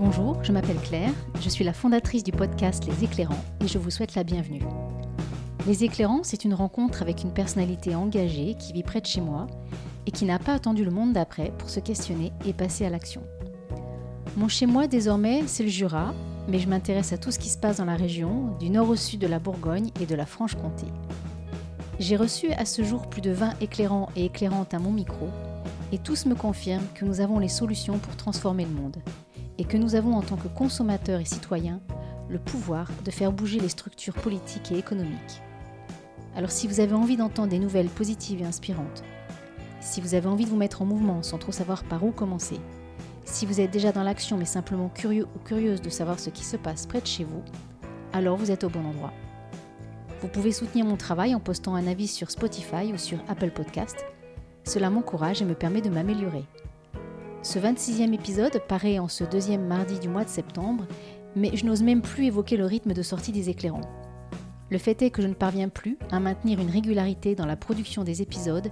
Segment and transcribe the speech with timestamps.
[0.00, 1.12] Bonjour, je m'appelle Claire,
[1.42, 4.62] je suis la fondatrice du podcast Les Éclairants et je vous souhaite la bienvenue.
[5.66, 9.46] Les Éclairants, c'est une rencontre avec une personnalité engagée qui vit près de chez moi
[10.06, 13.20] et qui n'a pas attendu le monde d'après pour se questionner et passer à l'action.
[14.38, 16.14] Mon chez-moi désormais, c'est le Jura,
[16.48, 18.96] mais je m'intéresse à tout ce qui se passe dans la région, du nord au
[18.96, 20.86] sud de la Bourgogne et de la Franche-Comté.
[21.98, 25.28] J'ai reçu à ce jour plus de 20 éclairants et éclairantes à mon micro,
[25.92, 28.96] et tous me confirment que nous avons les solutions pour transformer le monde,
[29.60, 31.80] et que nous avons en tant que consommateurs et citoyens
[32.30, 35.42] le pouvoir de faire bouger les structures politiques et économiques.
[36.34, 39.04] Alors si vous avez envie d'entendre des nouvelles positives et inspirantes,
[39.80, 42.58] si vous avez envie de vous mettre en mouvement sans trop savoir par où commencer,
[43.26, 46.44] si vous êtes déjà dans l'action mais simplement curieux ou curieuse de savoir ce qui
[46.44, 47.42] se passe près de chez vous,
[48.14, 49.12] alors vous êtes au bon endroit.
[50.22, 54.06] Vous pouvez soutenir mon travail en postant un avis sur Spotify ou sur Apple Podcast.
[54.64, 56.44] Cela m'encourage et me permet de m'améliorer.
[57.42, 60.84] Ce 26e épisode paraît en ce deuxième mardi du mois de septembre,
[61.34, 63.88] mais je n'ose même plus évoquer le rythme de sortie des éclairants.
[64.68, 68.04] Le fait est que je ne parviens plus à maintenir une régularité dans la production
[68.04, 68.70] des épisodes,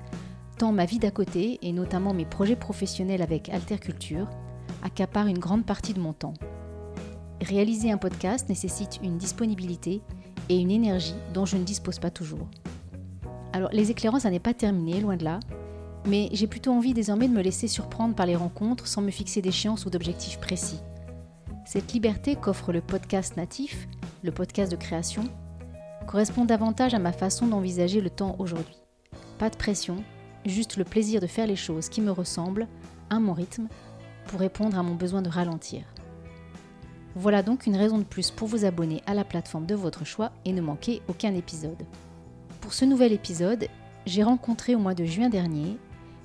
[0.59, 4.29] tant ma vie d'à côté, et notamment mes projets professionnels avec Alterculture,
[4.83, 6.35] accaparent une grande partie de mon temps.
[7.41, 10.03] Réaliser un podcast nécessite une disponibilité
[10.51, 12.49] et une énergie dont je ne dispose pas toujours.
[13.55, 15.41] Alors les éclairants, ça n'est pas terminé, loin de là,
[16.09, 19.43] mais j'ai plutôt envie désormais de me laisser surprendre par les rencontres sans me fixer
[19.43, 20.81] d'échéance ou d'objectifs précis.
[21.67, 23.87] Cette liberté qu'offre le podcast natif,
[24.23, 25.25] le podcast de création,
[26.07, 28.79] correspond davantage à ma façon d'envisager le temps aujourd'hui.
[29.39, 30.03] Pas de pression,
[30.47, 32.67] juste le plaisir de faire les choses qui me ressemblent,
[33.11, 33.69] à mon rythme,
[34.27, 35.83] pour répondre à mon besoin de ralentir.
[37.15, 40.33] Voilà donc une raison de plus pour vous abonner à la plateforme de votre choix
[40.45, 41.85] et ne manquer aucun épisode.
[42.61, 43.67] Pour ce nouvel épisode,
[44.07, 45.77] j'ai rencontré au mois de juin dernier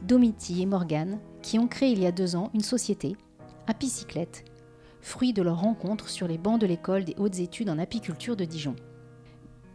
[0.03, 3.15] Domiti et Morgane qui ont créé il y a deux ans une société,
[3.67, 4.43] Apicyclette,
[4.99, 8.43] fruit de leur rencontre sur les bancs de l'école des hautes études en apiculture de
[8.43, 8.75] Dijon.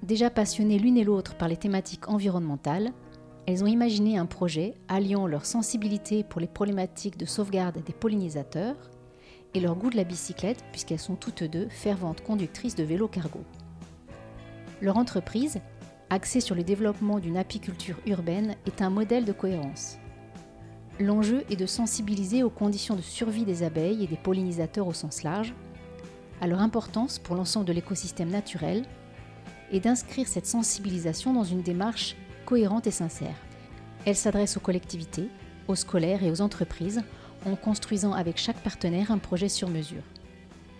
[0.02, 2.92] Déjà passionnées l'une et l'autre par les thématiques environnementales,
[3.46, 8.76] elles ont imaginé un projet alliant leur sensibilité pour les problématiques de sauvegarde des pollinisateurs
[9.54, 13.40] et leur goût de la bicyclette puisqu'elles sont toutes deux ferventes conductrices de vélo cargo.
[14.82, 15.58] Leur entreprise,
[16.10, 19.96] axée sur le développement d'une apiculture urbaine, est un modèle de cohérence.
[21.00, 25.22] L'enjeu est de sensibiliser aux conditions de survie des abeilles et des pollinisateurs au sens
[25.22, 25.54] large,
[26.40, 28.84] à leur importance pour l'ensemble de l'écosystème naturel
[29.70, 32.16] et d'inscrire cette sensibilisation dans une démarche
[32.46, 33.36] cohérente et sincère.
[34.06, 35.28] Elle s'adresse aux collectivités,
[35.68, 37.02] aux scolaires et aux entreprises
[37.46, 40.02] en construisant avec chaque partenaire un projet sur mesure.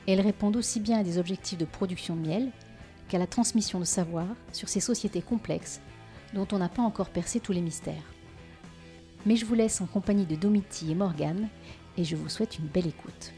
[0.09, 2.51] Elle répond aussi bien à des objectifs de production de miel
[3.07, 5.81] qu'à la transmission de savoir sur ces sociétés complexes
[6.35, 8.18] dont on n'a pas encore percé tous les mystères.
[9.27, 11.49] Mais je vous laisse en compagnie de Domiti et Morgane
[11.97, 13.33] et je vous souhaite une belle écoute.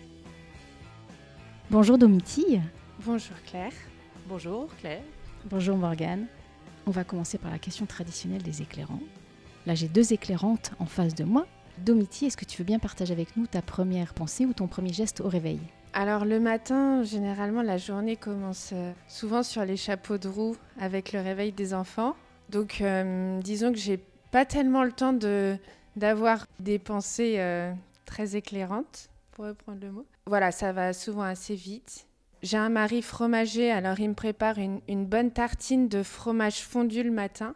[1.70, 2.60] Bonjour Domiti.
[3.04, 3.72] Bonjour Claire.
[4.28, 5.02] Bonjour Claire.
[5.46, 6.26] Bonjour Morgane.
[6.86, 9.00] On va commencer par la question traditionnelle des éclairants.
[9.66, 11.46] Là, j'ai deux éclairantes en face de moi.
[11.78, 14.92] Domiti, est-ce que tu veux bien partager avec nous ta première pensée ou ton premier
[14.92, 15.60] geste au réveil?
[15.92, 21.12] Alors le matin, généralement, la journée commence euh, souvent sur les chapeaux de roue avec
[21.12, 22.14] le réveil des enfants.
[22.48, 25.56] Donc euh, disons que j'ai pas tellement le temps de
[25.96, 27.72] d'avoir des pensées euh,
[28.06, 30.06] très éclairantes, pour reprendre le mot.
[30.26, 32.06] Voilà, ça va souvent assez vite.
[32.42, 37.02] J'ai un mari fromager, alors il me prépare une, une, bonne tartine de fromage fondu
[37.02, 37.54] le matin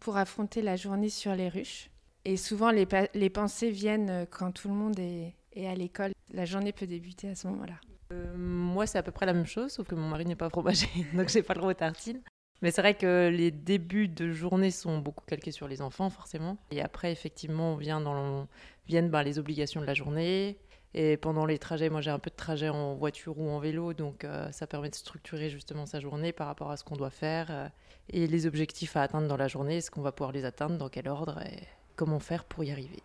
[0.00, 1.90] pour affronter la journée sur les ruches.
[2.24, 6.12] Et souvent, les, les pensées viennent euh, quand tout le monde est, est à l'école.
[6.32, 7.74] La journée peut débuter à ce moment-là.
[8.12, 10.50] Euh, moi, c'est à peu près la même chose, sauf que mon mari n'est pas
[10.50, 12.20] fromager, donc j'ai pas le droit aux tartines.
[12.62, 16.56] Mais c'est vrai que les débuts de journée sont beaucoup calqués sur les enfants, forcément.
[16.70, 18.46] Et après, effectivement, vient dans
[18.86, 20.58] viennent ben, les obligations de la journée,
[20.94, 23.94] et pendant les trajets, moi j'ai un peu de trajet en voiture ou en vélo,
[23.94, 27.10] donc euh, ça permet de structurer justement sa journée par rapport à ce qu'on doit
[27.10, 27.68] faire euh,
[28.10, 30.90] et les objectifs à atteindre dans la journée, est-ce qu'on va pouvoir les atteindre, dans
[30.90, 31.60] quel ordre et
[31.96, 33.02] comment faire pour y arriver.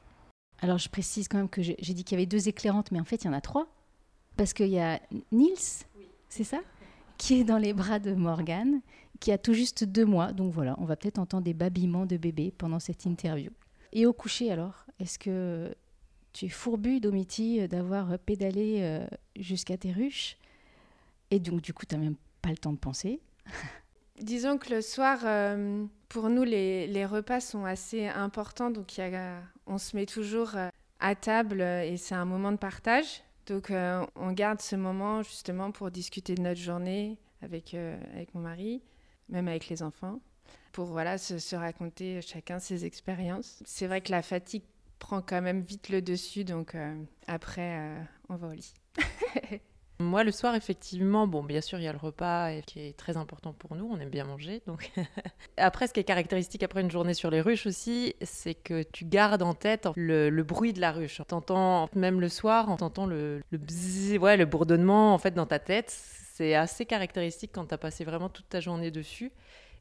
[0.60, 3.06] Alors je précise quand même que j'ai dit qu'il y avait deux éclairantes, mais en
[3.06, 3.68] fait il y en a trois.
[4.36, 5.00] Parce qu'il y a
[5.32, 6.10] Nils, oui.
[6.30, 6.60] c'est ça?
[7.18, 8.82] Qui est dans les bras de Morgane,
[9.20, 10.32] qui a tout juste deux mois.
[10.32, 13.52] Donc voilà, on va peut-être entendre des babillements de bébé pendant cette interview.
[13.94, 15.74] Et au coucher alors, est-ce que
[16.34, 20.38] tu es fourbu, Domiti, d'avoir pédalé euh, jusqu'à tes ruches?
[21.32, 23.20] Et donc, du coup, tu n'as même pas le temps de penser.
[24.22, 28.72] Disons que le soir, euh, pour nous, les, repas sont assez importants.
[28.72, 29.00] Donc,
[29.68, 33.24] on se met toujours euh, à table et c'est un moment de partage.
[33.46, 37.74] Donc, on garde ce moment justement pour discuter de notre journée avec,
[38.14, 38.82] avec mon mari,
[39.30, 40.20] même avec les enfants,
[40.72, 43.62] pour voilà, se, raconter chacun ses expériences.
[43.66, 44.64] C'est vrai que la fatigue
[45.00, 46.96] prend quand même vite le dessus, donc euh,
[47.28, 48.74] après, euh, on va au lit.
[50.00, 53.18] Moi, le soir, effectivement, bon, bien sûr, il y a le repas qui est très
[53.18, 53.90] important pour nous.
[53.92, 54.62] On aime bien manger.
[54.68, 54.92] Donc,
[55.58, 59.06] après, ce qui est caractéristique après une journée sur les ruches aussi, c'est que tu
[59.06, 61.22] gardes en tête le, bruit de la ruche.
[61.28, 65.58] T'entends même le soir, on t'entend le le ouais, le bourdonnement en fait dans ta
[65.58, 66.00] tête.
[66.38, 69.32] C'est assez caractéristique quand tu as passé vraiment toute ta journée dessus.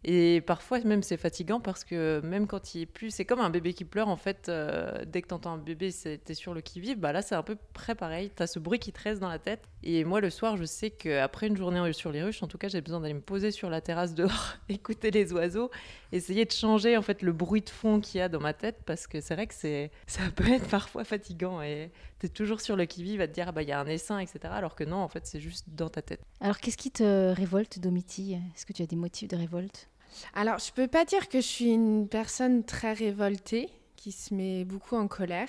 [0.08, 3.74] Et parfois même c'est fatigant parce que même quand il plus, c'est comme un bébé
[3.74, 4.48] qui pleure en fait.
[4.48, 7.00] Euh, dès que t'entends un bébé, t'es sur le qui vive.
[7.00, 8.30] Bah là c'est un peu près pareil.
[8.32, 9.64] T'as ce bruit qui te reste dans la tête.
[9.82, 12.68] Et moi le soir, je sais qu'après une journée sur les ruches, en tout cas,
[12.68, 15.72] j'ai besoin d'aller me poser sur la terrasse dehors, écouter les oiseaux,
[16.12, 18.82] essayer de changer en fait le bruit de fond qu'il y a dans ma tête
[18.86, 22.76] parce que c'est vrai que c'est, ça peut être parfois fatigant et t'es toujours sur
[22.76, 24.38] le qui vive à te dire ah bah il y a un essaim etc.
[24.52, 26.20] Alors que non, en fait c'est juste dans ta tête.
[26.40, 28.34] Alors qu'est-ce qui te révolte, Domiti?
[28.34, 29.88] Est-ce que tu as des motifs de révolte?
[30.34, 34.64] Alors, je peux pas dire que je suis une personne très révoltée, qui se met
[34.64, 35.48] beaucoup en colère.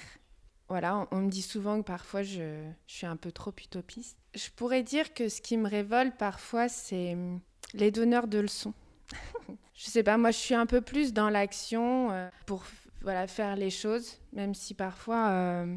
[0.69, 4.17] Voilà, on, me dit souvent que parfois je, suis un peu trop utopiste.
[4.35, 7.39] Je pourrais dire que ce qui me révolte parfois, c'est hum,
[7.73, 8.73] les donneurs de leçons.
[9.75, 12.65] je sais pas, moi je suis un peu plus dans l'action euh, pour
[13.01, 15.75] voilà, faire les choses, même si parfois euh,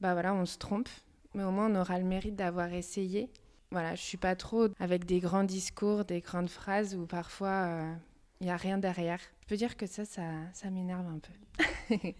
[0.00, 0.88] bah voilà, on se trompe,
[1.34, 3.30] mais au moins on aura le mérite d'avoir essayé.
[3.72, 7.94] Voilà, je suis pas trop avec des grands discours, des grandes phrases où parfois euh,
[8.40, 9.20] il n'y a rien derrière.
[9.42, 10.22] Je peux dire que ça, ça,
[10.52, 11.96] ça m'énerve un peu.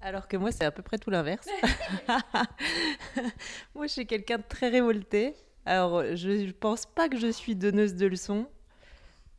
[0.00, 1.46] Alors que moi, c'est à peu près tout l'inverse.
[3.74, 5.34] moi, je suis quelqu'un de très révolté.
[5.66, 8.46] Alors, je ne pense pas que je suis donneuse de leçons.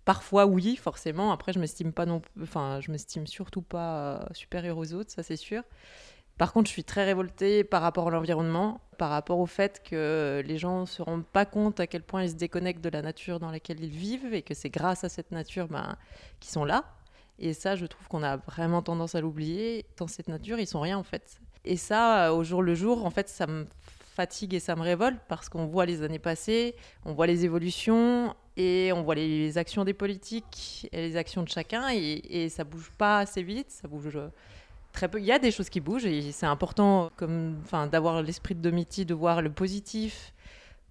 [0.05, 1.31] Parfois, oui, forcément.
[1.31, 5.23] Après, je m'estime pas non, enfin, je m'estime surtout pas euh, supérieure aux autres, ça
[5.23, 5.63] c'est sûr.
[6.39, 10.41] Par contre, je suis très révoltée par rapport à l'environnement, par rapport au fait que
[10.45, 13.01] les gens ne se rendent pas compte à quel point ils se déconnectent de la
[13.01, 15.97] nature dans laquelle ils vivent et que c'est grâce à cette nature ben,
[16.39, 16.85] qu'ils sont là.
[17.39, 19.85] Et ça, je trouve qu'on a vraiment tendance à l'oublier.
[19.97, 21.41] Dans cette nature, ils sont rien en fait.
[21.65, 23.67] Et ça, au jour le jour, en fait, ça me
[24.15, 28.33] fatigue et ça me révolte parce qu'on voit les années passées, on voit les évolutions
[28.55, 32.63] et on voit les actions des politiques et les actions de chacun et, et ça
[32.63, 34.17] bouge pas assez vite, ça bouge
[34.91, 35.19] très peu.
[35.19, 38.61] Il y a des choses qui bougent et c'est important comme, enfin, d'avoir l'esprit de
[38.61, 40.33] Domiti, de voir le positif,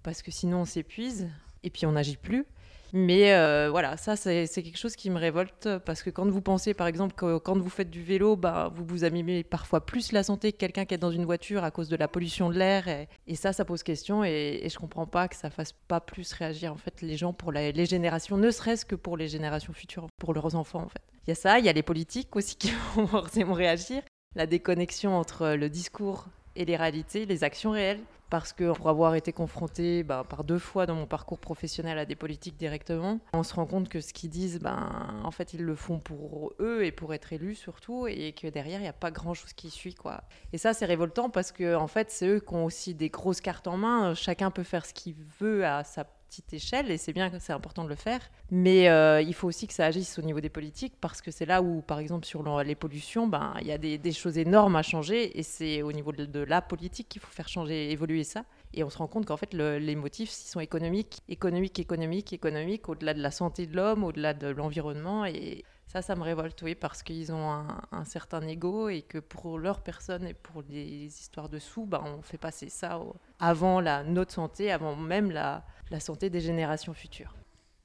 [0.02, 1.28] parce que sinon on s'épuise
[1.62, 2.46] et puis on n'agit plus.
[2.92, 6.74] Mais euh, voilà, ça c'est quelque chose qui me révolte parce que quand vous pensez
[6.74, 10.22] par exemple que quand vous faites du vélo, bah, vous vous animez parfois plus la
[10.22, 12.88] santé que quelqu'un qui est dans une voiture à cause de la pollution de l'air
[12.88, 16.72] et, ça, ça pose question et, je comprends pas que ça fasse pas plus réagir
[16.72, 20.34] en fait les gens pour les générations, ne serait-ce que pour les générations futures, pour
[20.34, 21.02] leurs enfants en fait.
[21.26, 24.02] Il y a ça, il y a les politiques aussi qui vont forcément réagir.
[24.34, 26.26] La déconnexion entre le discours
[26.58, 28.00] et les réalités, les actions réelles.
[28.30, 32.04] Parce que pour avoir été confronté ben, par deux fois dans mon parcours professionnel à
[32.04, 35.62] des politiques directement, on se rend compte que ce qu'ils disent, ben, en fait, ils
[35.62, 38.92] le font pour eux et pour être élus surtout, et que derrière, il n'y a
[38.92, 39.94] pas grand-chose qui suit.
[39.94, 40.24] quoi.
[40.52, 43.40] Et ça, c'est révoltant parce que en fait, c'est eux qui ont aussi des grosses
[43.40, 44.12] cartes en main.
[44.12, 47.52] Chacun peut faire ce qu'il veut à sa petite échelle, et c'est bien que c'est
[47.52, 48.20] important de le faire.
[48.50, 51.46] Mais euh, il faut aussi que ça agisse au niveau des politiques, parce que c'est
[51.46, 54.82] là où, par exemple, sur les pollutions, ben, il y a des, choses énormes à
[54.82, 58.44] changer, et c'est au niveau de, la politique qu'il faut faire changer, évoluer ça.
[58.74, 62.88] Et on se rend compte qu'en fait, les motifs, ils sont économiques, économiques, économiques, économiques,
[62.88, 65.24] au-delà de la santé de l'homme, au-delà de l'environnement.
[65.24, 69.58] Et ça, ça me révolte, oui, parce qu'ils ont un, certain ego et que pour
[69.58, 73.00] leur personne et pour les histoires de sous, ben, on fait passer ça
[73.40, 77.34] avant la, notre santé, avant même la, la santé des générations futures.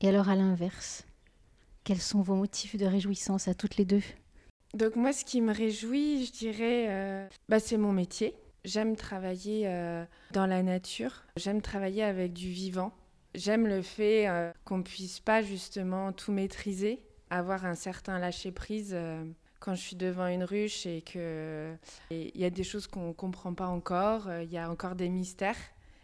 [0.01, 1.05] Et alors à l'inverse,
[1.85, 4.03] quels sont vos motifs de réjouissance à toutes les deux?
[4.73, 8.35] Donc moi, ce qui me réjouit, je dirais, euh, bah, c'est mon métier.
[8.65, 12.91] J'aime travailler euh, dans la nature, j'aime travailler avec du vivant.
[13.35, 18.97] J'aime le fait qu'on euh, qu'on puisse pas justement tout maîtriser, avoir un certain lâcher-prise
[19.59, 21.77] quand je suis devant une ruche et qu'il
[22.11, 25.57] y a des choses qu'on ne comprend pas encore, il y a encore des mystères.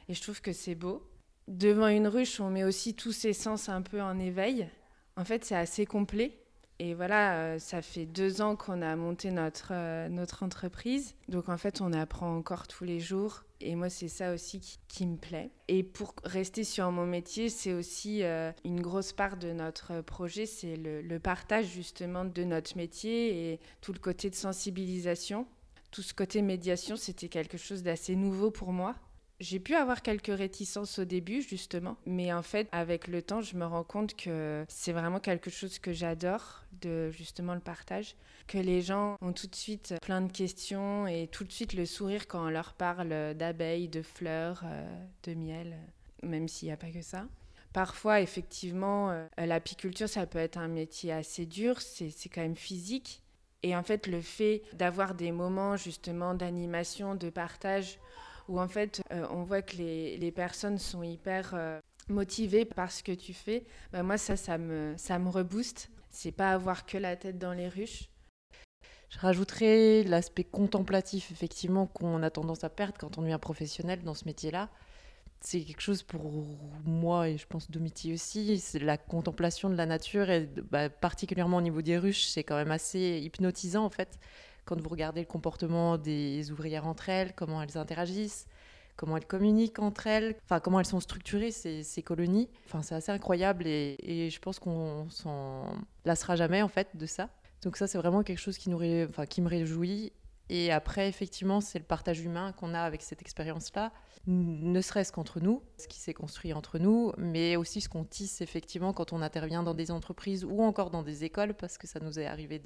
[0.08, 1.06] Et je trouve que c'est beau
[1.50, 4.70] devant une ruche, on met aussi tous ses sens un peu en éveil.
[5.18, 6.39] En fait, c'est assez complet.
[6.82, 11.14] Et voilà, euh, ça fait deux ans qu'on a monté notre, euh, notre entreprise.
[11.28, 13.44] Donc en fait, on apprend encore tous les jours.
[13.60, 15.52] Et moi, c'est ça aussi qui, me plaît.
[15.68, 20.46] Et pour rester sur mon métier, c'est aussi euh, une grosse part de notre projet,
[20.46, 25.46] c'est le, le, partage justement de notre métier et tout le côté de sensibilisation.
[25.92, 28.96] Tout ce côté médiation, c'était quelque chose d'assez nouveau pour moi.
[29.40, 33.56] J'ai pu avoir quelques réticences au début, justement, mais en fait, avec le temps, je
[33.56, 38.16] me rends compte que c'est vraiment quelque chose que j'adore, de justement le partage,
[38.48, 41.86] que les gens ont tout de suite plein de questions et tout de suite le
[41.86, 45.78] sourire quand on leur parle d'abeilles, de fleurs, euh, de miel,
[46.22, 47.26] même s'il n'y a pas que ça.
[47.72, 53.22] Parfois, effectivement, euh, l'apiculture, ça peut être un métier assez dur, c'est quand même physique.
[53.64, 58.00] Et en fait, le fait d'avoir des moments justement d'animation, de partage,
[58.50, 61.56] où en fait on voit que les, les, personnes sont hyper
[62.10, 65.90] motivées par ce que tu fais, bah, moi ça, ça me, ça me rebooste.
[66.10, 68.10] C'est pas avoir que la tête dans les ruches.
[69.10, 74.14] Je rajouterais l'aspect contemplatif, effectivement, qu'on a tendance à perdre quand on devient professionnel dans
[74.14, 74.70] ce métier-là.
[75.42, 76.22] C'est quelque chose pour
[76.84, 81.58] moi et je pense Domiti aussi, c'est la contemplation de la nature et bah, particulièrement
[81.58, 84.20] au niveau des ruches, c'est quand même assez hypnotisant en fait
[84.70, 88.46] quand vous regardez le comportement des ouvrières entre elles, comment elles interagissent,
[88.96, 92.50] comment elles communiquent entre elles, enfin comment elles sont structurées ces, colonies.
[92.68, 95.66] Enfin c'est assez incroyable et, je pense qu'on s'en
[96.06, 97.30] lassera jamais en fait de ça.
[97.64, 98.80] Donc ça, c'est vraiment quelque chose qui, nous
[99.28, 100.14] qui me réjouit.
[100.50, 103.92] Et après, effectivement, c'est le partage humain qu'on a avec cette expérience-là,
[104.26, 108.42] ne serait-ce qu'entre nous, ce qui s'est construit entre nous, mais aussi ce qu'on tisse
[108.42, 112.00] effectivement quand on intervient dans des entreprises ou encore dans des écoles, parce que ça
[112.00, 112.60] nous est arrivé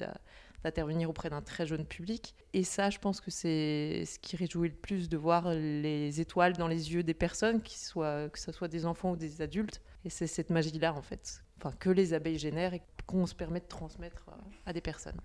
[0.64, 2.36] d'intervenir auprès d'un très jeune public.
[2.54, 6.54] Et ça, je pense que c'est ce qui réjouit le plus de voir les étoiles
[6.54, 9.82] dans les yeux des personnes, que ce soit des enfants ou des adultes.
[10.06, 13.60] Et c'est cette magie-là, en fait, enfin, que les abeilles génèrent et qu'on se permet
[13.60, 15.20] de transmettre euh, à des personnes.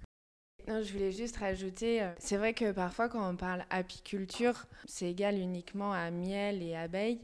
[0.69, 5.11] Non, je voulais juste rajouter, euh, c'est vrai que parfois quand on parle apiculture, c'est
[5.11, 7.21] égal uniquement à miel et abeilles.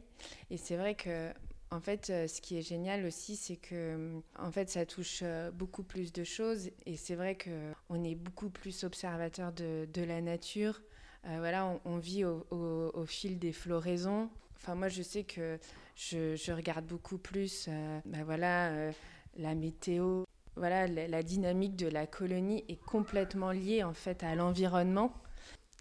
[0.51, 1.31] Et c'est vrai que,
[1.71, 5.23] en fait, euh, ce qui est génial aussi, c'est que, en fait, ça touche
[5.53, 6.71] beaucoup plus de choses.
[6.87, 10.81] Et c'est vrai qu'on est beaucoup plus observateur de, la nature.
[11.25, 14.31] voilà, on, vit au, fil des floraisons.
[14.57, 15.59] Enfin, moi, je sais que
[15.97, 17.69] je, regarde beaucoup plus,
[18.07, 18.91] ben voilà,
[19.37, 20.25] la météo,
[20.57, 25.13] voilà, la, dynamique de la colonie est complètement liée en fait à l'environnement.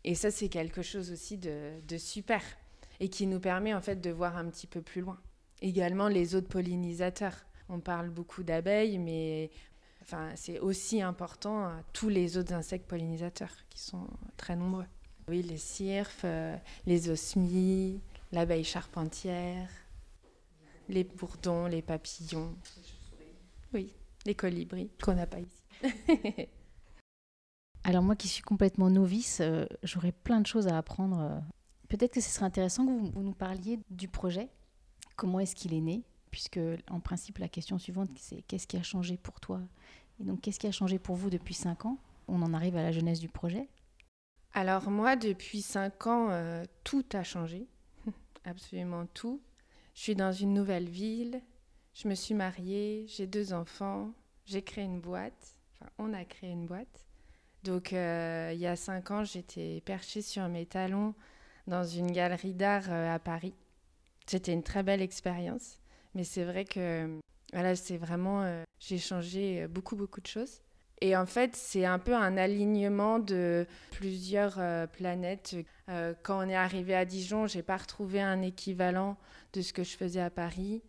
[0.03, 2.41] Et ça, c'est quelque chose aussi de, super
[2.99, 5.19] et qui nous permet en fait de voir un petit peu plus loin.
[5.61, 7.45] Également les autres pollinisateurs.
[7.69, 9.49] On parle beaucoup d'abeilles, mais
[10.01, 14.85] enfin, c'est aussi important à tous les autres insectes pollinisateurs qui sont très nombreux.
[15.29, 18.01] Oui, les cirfes, euh, les osmies,
[18.33, 19.69] l'abeille charpentière,
[20.89, 22.53] les bourdons, les papillons.
[23.73, 23.93] Oui
[24.25, 25.63] les colibris qu'on n'a pas ici.
[27.83, 31.19] Alors moi qui suis complètement novice, euh, j'aurais plein de choses à apprendre.
[31.19, 31.39] Euh.
[31.89, 34.49] Peut-être que ce serait intéressant que vous, nous parliez du projet.
[35.17, 36.03] Comment est-ce qu'il est né?
[36.31, 39.59] Puisque en principe la question suivante c'est qu'est-ce qui a changé pour toi?
[40.19, 41.97] Et donc qu'est-ce qui a changé pour vous depuis 5 ans?
[42.27, 43.67] On en arrive à la jeunesse du projet.
[44.53, 47.67] Alors moi depuis 5 ans, euh, tout a changé.
[48.45, 49.41] Absolument tout.
[49.93, 51.41] Je suis dans une nouvelle ville,
[51.93, 54.11] je me suis mariée, j'ai deux enfants,
[54.45, 55.57] j'ai créé une boîte.
[55.73, 57.05] Enfin, on a créé une boîte.
[57.63, 61.13] Donc, euh, il y a cinq ans, j'étais perchée sur mes talons
[61.67, 63.53] dans une galerie d'art euh, à Paris.
[64.25, 65.79] C'était une très belle expérience.
[66.15, 67.19] Mais c'est vrai que,
[67.53, 68.41] voilà, c'est vraiment.
[68.43, 70.61] Euh, j'ai changé beaucoup, beaucoup de choses.
[71.03, 74.57] Et en fait, c'est un peu un alignement de plusieurs
[74.93, 75.53] planètes.
[76.23, 79.17] quand on est arrivé à Dijon, j'ai pas retrouvé un équivalent
[79.51, 80.81] de ce que je faisais à Paris.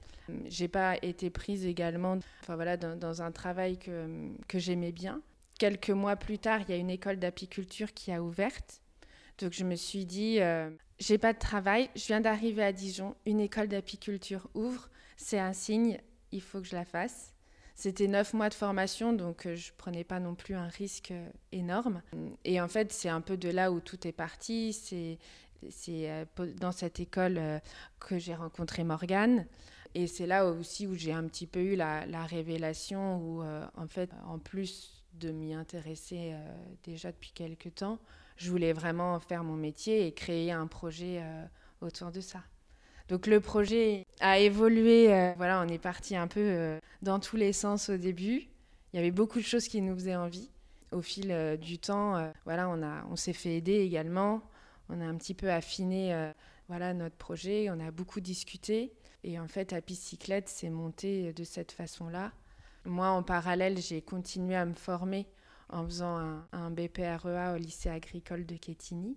[0.47, 5.21] J'ai pas été prise également enfin, voilà, dans, dans un travail que, que j'aimais bien.
[5.59, 8.83] Quelques mois plus tard, il y a une école d'apiculture qui a ouverte.
[9.39, 13.17] Donc je me suis dit, euh, j'ai pas de travail, je viens d'arriver à Dijon,
[13.27, 15.99] une école d'apiculture ouvre, c'est un signe,
[16.31, 17.34] il faut que je la fasse.
[17.75, 21.29] C'était neuf mois de formation, donc euh, je prenais pas non plus un risque euh,
[21.53, 22.03] énorme.
[22.45, 24.73] Et en fait, c'est un peu de là où tout est parti.
[24.73, 25.19] C'est
[26.61, 27.41] dans cette école
[27.99, 29.47] que j'ai rencontré Morgane.
[29.95, 33.87] Et c'est là aussi où j'ai un petit peu eu la, révélation où, euh, en
[33.87, 38.01] fait, en plus de m'y intéresser euh, déjà depuis quelques temps,
[38.37, 41.45] je voulais vraiment faire mon métier et créer un projet euh,
[41.81, 42.41] autour de ça.
[43.09, 47.91] Donc le projet a évolué, voilà, on est parti un peu dans tous les sens
[47.91, 48.49] au début.
[48.93, 50.49] Il y avait beaucoup de choses qui nous faisaient envie.
[50.91, 54.41] Au fil du temps, voilà, on, a, on s'est fait aider également.
[54.89, 56.33] On a un petit peu affiné
[56.69, 58.93] voilà, notre projet, on a beaucoup discuté.
[59.23, 62.33] Et en fait, à Bicyclette, c'est monté de cette façon-là.
[62.85, 65.27] Moi, en parallèle, j'ai continué à me former
[65.71, 69.17] en faisant un, un, BPREA au lycée agricole de Quetigny.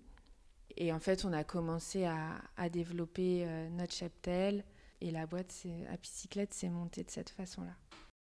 [0.80, 4.64] Et en fait, on a commencé à, développer euh, notre cheptel.
[5.00, 7.72] Et la boîte à bicyclette s'est montée de cette façon-là.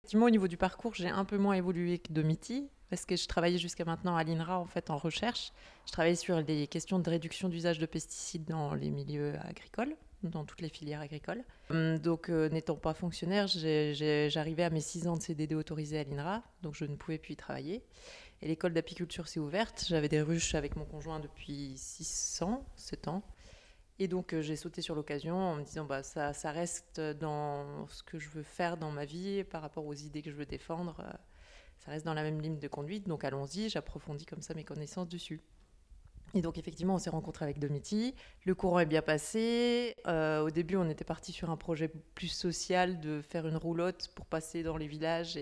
[0.03, 3.27] Effectivement, au niveau du parcours, j'ai un peu moins évolué que Domiti, parce que je
[3.27, 5.53] travaillais jusqu'à maintenant à l'INRA en fait en recherche.
[5.87, 10.45] Je travaillais sur les questions de réduction d'usage de pesticides dans les milieux agricoles dans
[10.45, 11.43] toutes les filières agricoles.
[11.71, 16.05] Hum, donc, euh, n'étant pas fonctionnaire, j'arrivais à mes 6 ans de CDD autorisé à
[16.05, 17.83] l'INRA, donc je ne pouvais plus y travailler.
[18.43, 19.85] Et l'école d'apiculture s'est ouverte.
[19.89, 23.23] J'avais des ruches avec mon conjoint depuis 6 ans, 7 ans.
[24.01, 27.87] Et donc, euh, j'ai sauté sur l'occasion en me disant, bah, ça, ça reste dans
[27.87, 30.47] ce que je veux faire dans ma vie par rapport aux idées que je veux
[30.47, 30.97] défendre.
[31.01, 31.13] Euh,
[31.79, 35.09] ça reste dans la même ligne de conduite, donc allons-y, j'approfondis comme ça mes connaissances
[35.09, 35.41] dessus.
[36.35, 38.15] Et donc effectivement, on s'est rencontré avec Domiti.
[38.45, 39.97] Le courant est bien passé.
[40.07, 44.11] Euh, au début, on était parti sur un projet plus social de faire une roulotte
[44.15, 45.39] pour passer dans les villages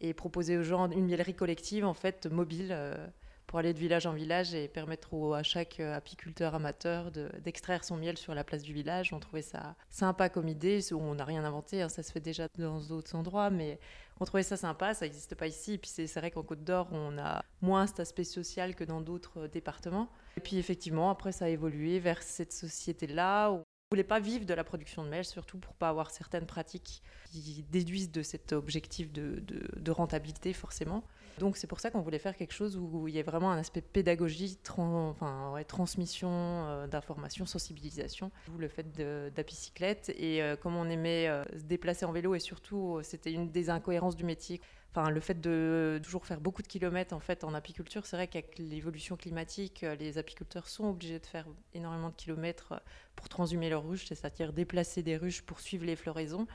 [0.00, 2.68] et proposer aux gens une miellerie collective en fait mobile.
[2.70, 3.06] Euh,
[3.48, 8.18] pour aller de village en village et permettre à chaque apiculteur amateur d'extraire son miel
[8.18, 9.14] sur la place du village.
[9.14, 10.80] On trouvait ça sympa comme idée.
[10.92, 13.80] On n'a rien inventé, hein, ça se fait déjà dans d'autres endroits, mais
[14.20, 15.72] on trouvait ça sympa, ça n'existe pas ici.
[15.72, 19.00] Et puis c'est vrai qu'en Côte d'Or, on a moins cet aspect social que dans
[19.00, 20.10] d'autres euh, départements.
[20.36, 24.44] Et puis effectivement, après, ça a évolué vers cette société-là où on voulait pas vivre
[24.44, 27.02] de la production de miel, surtout pour pas avoir certaines pratiques
[27.32, 31.04] qui déduisent de cet objectif de rentabilité forcément.
[31.38, 33.58] Donc c'est pour ça qu'on voulait faire quelque chose où il y ait vraiment un
[33.58, 38.92] aspect pédagogie, enfin, transmission euh, d'informations, sensibilisation, le fait
[39.34, 43.50] d'apicyclette et euh, comme on aimait euh, se déplacer en vélo et surtout c'était une
[43.50, 44.60] des incohérences du métier.
[44.90, 48.26] Enfin, le fait de toujours faire beaucoup de kilomètres en fait en apiculture, c'est vrai
[48.26, 52.80] qu'avec l'évolution climatique, les apiculteurs sont obligés de faire énormément de kilomètres
[53.14, 56.46] pour transhumer leurs ruches, c'est-à-dire déplacer des ruches pour suivre les floraisons,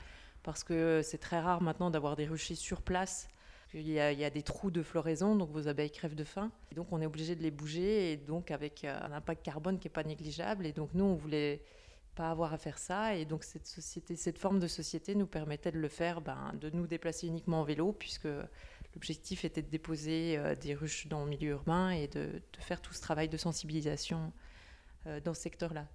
[0.42, 3.28] parce que c'est très rare maintenant d'avoir des ruchers sur place
[3.74, 6.52] il y, a, des trous de floraison, donc vos abeilles crèvent de faim.
[6.76, 9.88] Donc on est obligé de les bouger, et donc avec euh, un impact carbone qui
[9.88, 10.64] n'est pas négligeable.
[10.64, 11.60] Et donc nous, on voulait
[12.14, 13.16] pas avoir à faire ça.
[13.16, 16.70] Et donc cette, société, cette forme de société nous permettait de le faire, ben, de
[16.70, 18.28] nous déplacer uniquement en vélo, puisque
[18.94, 22.94] l'objectif était de déposer euh, des ruches dans le milieu urbain et de, faire tout
[22.94, 24.32] ce travail de sensibilisation
[25.06, 25.88] euh, dans ce secteur-là.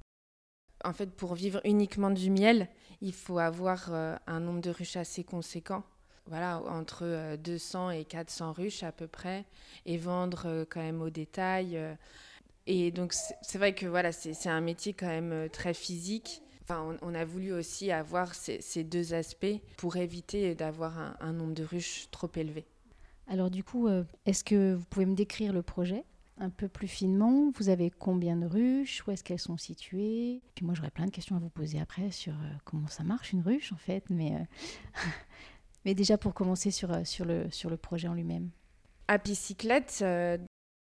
[0.83, 2.67] En fait, pour vivre uniquement du miel,
[3.00, 5.83] il faut avoir un nombre de ruches assez conséquent
[6.29, 9.45] voilà, entre 200 euh, et 400 ruches à peu près,
[9.86, 11.75] et vendre euh, quand même au détail.
[11.75, 11.93] Euh.
[12.67, 16.43] Et donc, c'est vrai que voilà, c'est un métier quand même très physique.
[16.62, 21.63] Enfin, on, a voulu aussi avoir ces, deux aspects pour éviter d'avoir un, nombre de
[21.63, 22.67] ruches trop élevé.
[23.25, 23.89] Alors du coup,
[24.27, 26.03] est-ce que vous pouvez me décrire le projet
[26.38, 27.49] un peu plus finement?
[27.56, 29.03] Vous avez combien de ruches?
[29.08, 30.43] Où est-ce qu'elles sont situées?
[30.53, 33.41] Puis moi, j'aurais plein de questions à vous poser après sur comment ça marche une
[33.41, 34.34] ruche en fait, mais
[35.85, 38.49] Mais déjà pour commencer sur, euh, sur le projet en lui-même.
[39.07, 40.37] À Bicyclette, euh,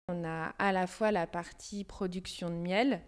[0.10, 3.02] on a à la fois la partie production de miel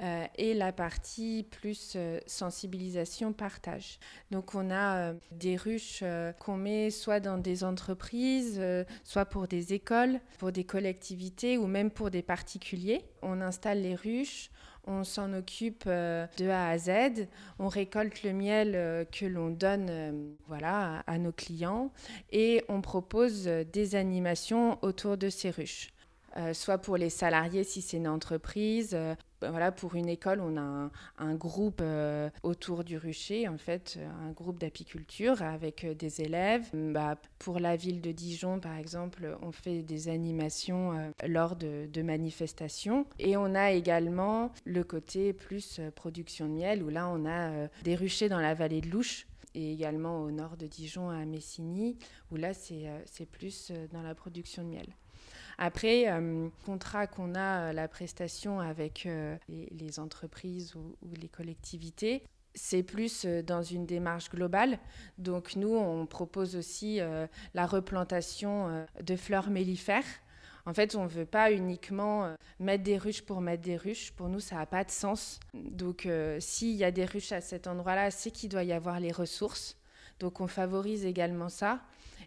[0.00, 3.98] euh, et la partie plus sensibilisation, partage.
[4.30, 6.02] Donc on a des ruches
[6.40, 8.60] qu'on met soit dans des entreprises,
[9.04, 13.04] soit pour des écoles, pour des collectivités ou même pour des particuliers.
[13.22, 14.50] On installe les ruches,
[14.86, 17.26] on s'en occupe euh, de A à Z.
[17.58, 20.12] On récolte le miel euh, que l'on donne euh,
[20.48, 21.92] voilà, à nos clients
[22.32, 25.90] et on propose des animations autour de ces ruches.
[26.52, 28.98] Soit pour les salariés si c'est une entreprise.
[29.44, 33.58] Euh, ben voilà, pour une école, on a un, groupe euh, autour du rucher, en
[33.58, 36.70] fait, un groupe d'apiculture avec des élèves.
[36.72, 42.02] Bah, pour la ville de Dijon, par exemple, on fait des animations lors de, de,
[42.02, 43.06] manifestations.
[43.18, 47.94] Et on a également le côté plus production de miel, où là, on a des
[47.94, 51.96] ruchers dans la vallée de Louche et également au nord de Dijon à Messigny,
[52.30, 54.86] où là c'est plus dans la production de miel.
[55.58, 62.22] Après, euh, contrat qu'on a, euh, la prestation avec euh, les, entreprises ou, les collectivités,
[62.54, 64.78] c'est plus dans une démarche globale.
[65.18, 67.00] Donc nous, on propose aussi
[67.52, 70.04] la replantation de fleurs mellifères.
[70.64, 74.12] En fait, on ne veut pas uniquement mettre des ruches pour mettre des ruches.
[74.12, 75.40] Pour nous, ça n'a pas de sens.
[75.52, 79.12] Donc s'il y a des ruches à cet endroit-là, c'est qu'il doit y avoir les
[79.12, 79.76] ressources.
[80.20, 81.80] Donc on favorise également ça.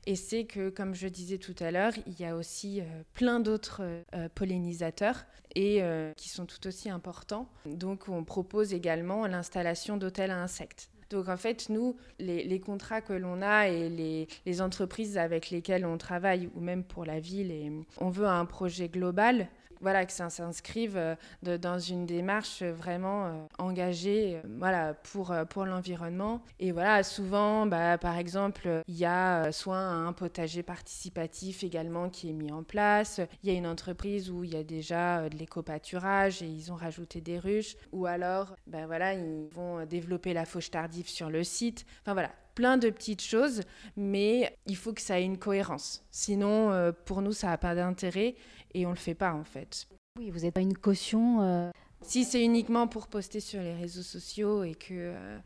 [0.07, 3.41] Et c'est que, comme je disais tout à l'heure, il y a aussi euh, plein
[3.41, 3.81] d'autres
[4.15, 7.49] euh, pollinisateurs et euh, qui sont tout aussi importants.
[7.65, 10.89] Donc, on propose également l'installation d'hôtels à insectes.
[11.09, 15.85] Donc en fait, nous, les, contrats que l'on a et les, les, entreprises avec lesquelles
[15.85, 19.47] on travaille, ou même pour la ville, et on veut un projet global
[19.81, 21.15] voilà, que ça s'inscrive euh,
[21.57, 26.41] dans une démarche vraiment euh, engagée euh, voilà, pour, pour l'environnement.
[26.59, 32.29] Et voilà, souvent, bah, par exemple, il y a soit un potager participatif également qui
[32.29, 35.37] est mis en place, il y a une entreprise où il y a déjà de
[35.37, 40.45] l'éco-pâturage et ils ont rajouté des ruches, ou alors, bah, voilà, ils vont développer la
[40.45, 41.85] fauche tardive sur le site.
[42.01, 43.61] Enfin voilà, plein de petites choses,
[43.95, 46.03] mais il faut que ça ait une cohérence.
[46.11, 48.35] Sinon, pour nous, ça n'a pas d'intérêt
[48.73, 49.87] et on le fait pas en fait.
[50.17, 51.41] Oui, vous n'êtes pas une caution.
[51.41, 55.39] Euh, si c'est uniquement pour poster sur les réseaux sociaux et que euh,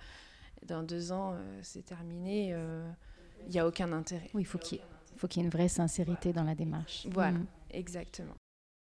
[0.65, 2.55] dans deux ans euh, c'est terminé,
[3.45, 4.29] il n'y a aucun intérêt.
[4.33, 7.07] Oui, il faut qu'il y, ait une vraie sincérité dans la démarche.
[7.11, 7.47] Voilà, mm.
[7.71, 8.35] exactement.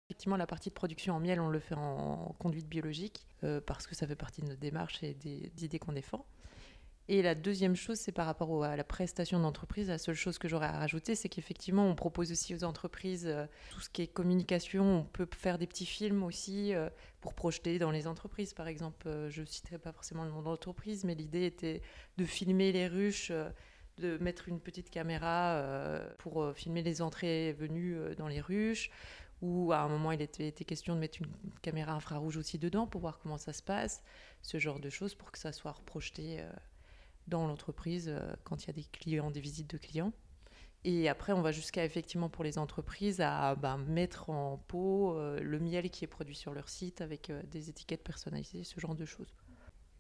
[0.10, 3.26] Effectivement, la partie de production en miel, on le fait en conduite biologique
[3.66, 6.26] parce que ça fait partie de notre démarche et des idées qu'on défend.
[7.10, 9.90] Et la deuxième chose, c'est par rapport à la prestation d'entreprise.
[9.90, 13.46] La seule chose que j'aurais à rajouter, c'est qu'effectivement, on propose aussi aux entreprises euh,
[13.72, 15.00] tout ce qui est communication.
[15.00, 16.90] On peut faire des petits films aussi euh,
[17.20, 18.54] pour projeter dans les entreprises.
[18.54, 21.82] Par exemple, euh, je ne citerai pas forcément le nom d'entreprise, mais l'idée était
[22.18, 23.34] de filmer les ruches,
[23.98, 25.62] de mettre une petite caméra
[26.20, 28.90] pour filmer les entrées et venues dans les ruches.
[29.42, 31.28] Ou à un moment, il était, était question de mettre une
[31.62, 34.02] caméra infrarouge aussi dedans pour voir comment ça se passe.
[34.42, 36.40] Ce genre de choses pour que ça soit projeté
[37.28, 40.14] dans l'entreprise euh, quand il y a des clients, des visites de clients.
[40.86, 45.40] Et après, on va jusqu'à effectivement pour les entreprises à bah, mettre en pot euh,
[45.40, 48.96] le miel qui est produit sur leur site avec euh, des étiquettes personnalisées, ce genre
[48.96, 49.34] de choses.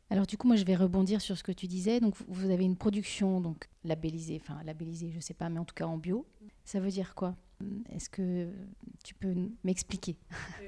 [0.09, 2.01] Alors du coup, moi, je vais rebondir sur ce que tu disais.
[2.01, 5.75] Donc, vous avez une production donc labellisée, enfin labellisée, je sais pas, mais en tout
[5.75, 6.27] cas en bio.
[6.65, 7.35] Ça veut dire quoi?
[7.89, 8.49] Est-ce que
[9.03, 10.17] tu peux m'expliquer?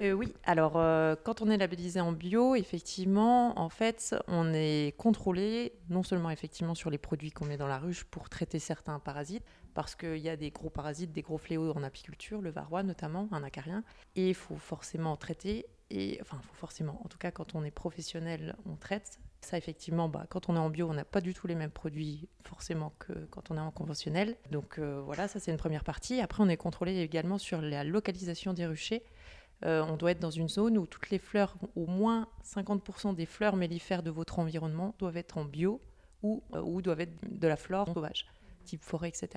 [0.01, 0.34] Euh, Oui.
[0.43, 6.03] Alors, euh, quand on est labellisé en bio, effectivement, en fait, on est contrôlé non
[6.03, 9.95] seulement effectivement sur les produits qu'on met dans la ruche pour traiter certains parasites, parce
[9.95, 13.43] qu'il y a des gros parasites, des gros fléaux en apiculture, le varroa notamment, un
[13.43, 13.84] acarien,
[14.15, 15.65] et il faut forcément traiter.
[15.91, 16.99] Et enfin, faut forcément.
[17.05, 19.19] En tout cas, quand on est professionnel, on traite.
[19.45, 21.69] Ça, effectivement, bah, quand on est en bio, on n'a pas du tout les mêmes
[21.69, 24.38] produits forcément que quand on est en conventionnel.
[24.49, 26.19] Donc euh, voilà, ça c'est une première partie.
[26.19, 29.03] Après, on est contrôlé également sur la localisation des ruchers.
[29.63, 33.27] Euh, on doit être dans une zone où toutes les fleurs, au moins 50% des
[33.27, 35.79] fleurs mellifères de votre environnement doivent être en bio
[36.23, 38.25] ou, euh, ou doivent être de la flore sauvage
[38.63, 39.29] type forêt, etc.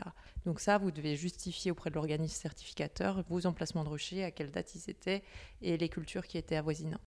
[0.47, 4.51] Donc ça, vous devez justifier auprès de l'organisme certificateur vos emplacements de ruchers, à quelle
[4.51, 5.23] date ils étaient
[5.61, 7.03] et les cultures qui étaient avoisinantes.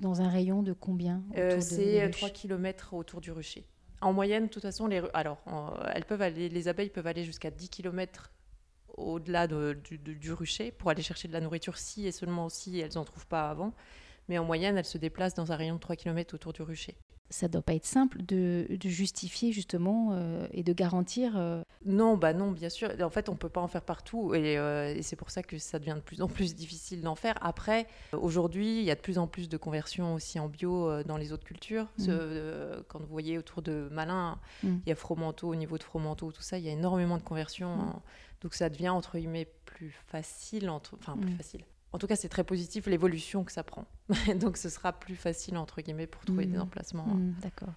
[0.00, 3.66] Dans un rayon de combien euh, C'est 3 km autour du rucher.
[4.00, 5.42] En moyenne, de toute façon, les, alors,
[5.94, 8.32] elles peuvent aller, les abeilles peuvent aller jusqu'à 10 km
[8.96, 12.94] au-delà du, du, rucher pour aller chercher de la nourriture si et seulement si elles
[12.94, 13.72] n'en trouvent pas avant.
[14.28, 16.96] Mais en moyenne, elles se déplacent dans un rayon de 3 km autour du rucher
[17.34, 21.34] ça doit pas être simple de, justifier justement euh, et de garantir.
[21.36, 22.90] Euh, non, bah non, bien sûr.
[23.02, 25.58] En fait, on peut pas en faire partout et, euh, et c'est pour ça que
[25.58, 27.34] ça devient de plus en plus difficile d'en faire.
[27.40, 31.16] Après, aujourd'hui, il y a de plus en plus de conversions aussi en bio dans
[31.16, 31.88] les autres cultures.
[31.98, 32.12] Mm.
[32.88, 34.68] quand vous voyez autour de Malin, mm.
[34.86, 37.22] il y a Fromanteau, au niveau de Fromanteau, tout ça, il y a énormément de
[37.22, 37.76] conversions.
[37.76, 38.00] Mm.
[38.42, 42.28] donc ça devient entre guillemets plus facile, entre, enfin plus facile en tout cas, c'est
[42.28, 43.86] très positif l'évolution que ça prend.
[44.40, 46.62] Donc, ce sera plus facile, entre guillemets, pour trouver des mmh.
[46.62, 47.06] emplacements.
[47.06, 47.74] Mmh, d'accord.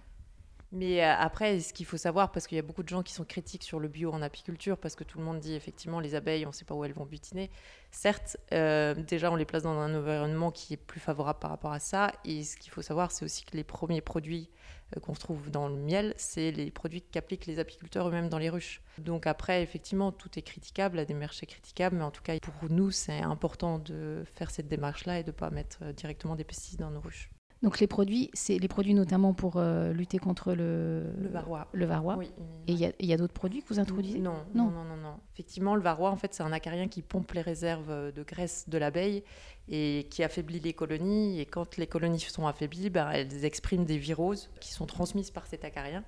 [0.70, 3.14] Mais euh, après, ce qu'il faut savoir, parce qu'il y a beaucoup de gens qui
[3.14, 6.14] sont critiques sur le bio en apiculture, parce que tout le monde dit effectivement les
[6.14, 7.50] abeilles, on ne sait pas où elles vont butiner.
[7.90, 11.72] Certes, euh, déjà, on les place dans un environnement qui est plus favorable par rapport
[11.72, 12.12] à ça.
[12.26, 14.50] Et ce qu'il faut savoir, c'est aussi que les premiers produits
[14.94, 18.38] euh, qu'on se trouve dans le miel, c'est les produits qu'appliquent les apiculteurs eux-mêmes dans
[18.38, 18.82] les ruches.
[18.98, 22.70] Donc après, effectivement, tout est critiquable, la démarche est critiquable, mais en tout cas, pour
[22.70, 26.80] nous, c'est important de faire cette démarche-là et de ne pas mettre directement des pesticides
[26.80, 27.30] dans nos ruches.
[27.62, 31.66] Donc les produits, c'est les produits notamment pour euh, lutter contre le, le varroa.
[31.72, 32.16] Le varroa.
[32.16, 32.30] Oui.
[32.68, 34.20] Et il y, a d'autres produits que vous introduisez?
[34.20, 37.32] Non, non, non, non, non, Effectivement, le varroa, en fait, c'est un acarien qui pompe
[37.32, 39.24] les réserves de graisse de l'abeille
[39.68, 41.40] et qui affaiblit les colonies.
[41.40, 45.46] Et quand les colonies sont affaiblies, ben, elles expriment des viroses qui sont transmises par
[45.46, 46.04] cet acarien.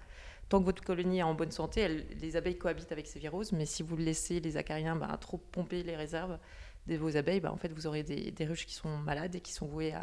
[0.51, 3.67] Tant que votre colonie est en bonne santé, les abeilles cohabitent avec ces viroses, mais
[3.67, 6.39] si vous laissez les acariens ben, trop pomper les réserves,
[6.87, 9.53] de vos abeilles, bah, en fait, vous aurez des, ruches qui sont malades et qui
[9.53, 9.95] sont vouées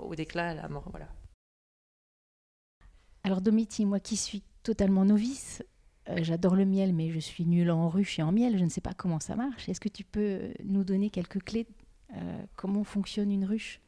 [0.00, 0.88] au déclin, à la mort.
[0.90, 1.08] Voilà.
[3.24, 5.62] Alors, Domiti, moi qui suis totalement novice,
[6.08, 8.58] euh, j'adore le miel, mais je suis nulle en ruche et en miel.
[8.58, 9.68] Je ne sais pas comment ça marche.
[9.68, 11.66] Est-ce que tu peux nous donner quelques clés
[12.16, 13.80] euh, Comment fonctionne une ruche?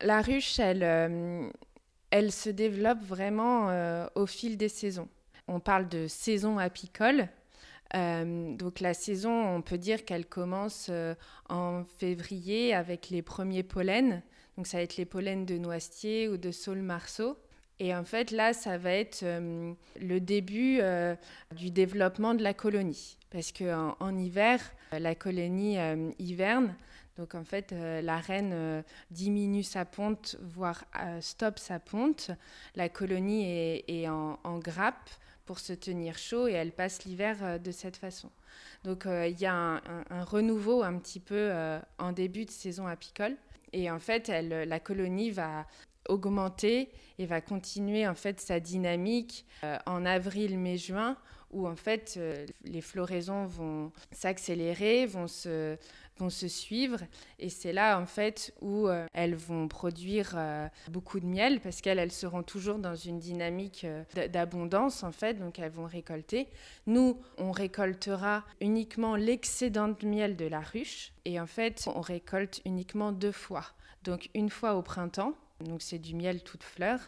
[0.00, 1.48] La ruche, elle, euh,
[2.10, 3.68] elle se développe vraiment
[4.14, 5.08] au fil des saisons.
[5.48, 7.28] On parle de saison apicole,
[7.94, 11.14] euh, donc la saison, on peut dire qu'elle commence euh,
[11.48, 14.22] en février avec les premiers pollens.
[14.56, 17.36] Donc ça va être les pollens de noisetier ou de saule-marceau.
[17.78, 20.80] Et en fait, là, ça va être euh, le début
[21.54, 23.18] du développement de la colonie.
[23.30, 24.60] Parce qu'en en, hiver,
[24.92, 25.76] la colonie
[26.18, 26.74] hiverne.
[27.18, 30.84] Donc en fait, la reine diminue sa ponte, voire
[31.20, 32.30] stoppe sa ponte.
[32.76, 35.10] La colonie est, en, grappe
[35.46, 38.30] pour se tenir chaud et elle passe l'hiver euh, de cette façon.
[38.84, 42.86] Donc euh, il y a un, renouveau un petit peu euh, en début de saison
[42.86, 43.36] apicole
[43.72, 45.66] et en fait elle, la colonie va
[46.08, 49.44] augmenter et va continuer en fait sa dynamique
[49.86, 51.16] en avril, mai, juin
[51.50, 52.20] où en fait
[52.62, 55.76] les floraisons vont s'accélérer, vont se
[56.18, 57.00] vont se suivre
[57.38, 61.80] et c'est là en fait où euh, elles vont produire euh, beaucoup de miel parce
[61.80, 66.48] qu'elles elles seront toujours dans une dynamique euh, d'abondance en fait donc elles vont récolter.
[66.86, 72.60] Nous on récoltera uniquement l'excédent de miel de la ruche et en fait on récolte
[72.64, 73.64] uniquement deux fois.
[74.04, 77.00] Donc une fois au printemps donc c'est du miel toute fleur,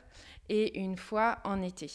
[0.48, 1.90] et une fois en été.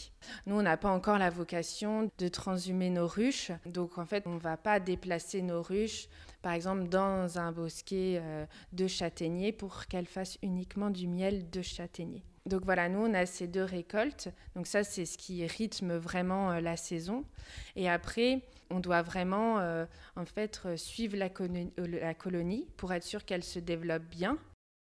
[0.45, 4.36] Nous, on n'a pas encore la vocation de transhumer nos ruches, donc en fait, on
[4.36, 6.08] ne va pas déplacer nos ruches,
[6.43, 11.62] par exemple, dans un bosquet euh, de châtaigniers pour qu'elles fassent uniquement du miel de
[11.62, 12.21] châtaignier.
[12.45, 14.27] Donc voilà, nous, on a ces deux récoltes.
[14.53, 17.23] Donc ça, c'est ce qui rythme vraiment euh, la saison.
[17.77, 19.86] Et après, on doit vraiment, euh,
[20.17, 21.29] en fait, suivre la,
[21.77, 24.38] la colonie pour être sûr qu'elle se développe bien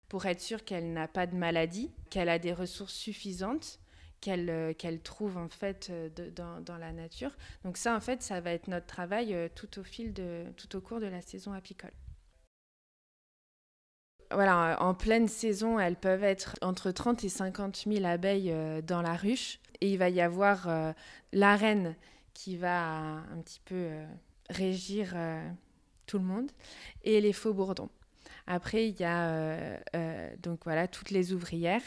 [0.09, 3.81] pour être sûre qu'elle n'a pas de maladie, qu'elle a des ressources suffisantes,
[4.25, 7.31] qu'elle euh, qu'elle trouve en fait euh, dans, la nature.
[7.65, 10.77] Donc ça, en fait, ça va être notre travail euh, tout au fil de, tout
[10.77, 11.93] au cours de la saison apicole.
[14.31, 19.15] Voilà, en pleine saison, elles peuvent être entre 30 et 50 000 abeilles dans la
[19.15, 19.61] ruche.
[19.81, 20.67] Et il va y avoir
[21.33, 21.95] la reine
[22.33, 23.91] qui va un petit peu
[24.49, 25.15] régir
[26.07, 26.51] tout le monde
[27.05, 27.91] et les faux bourdons.
[28.47, 31.83] Après, il y a euh, euh, donc voilà toutes les ouvrières.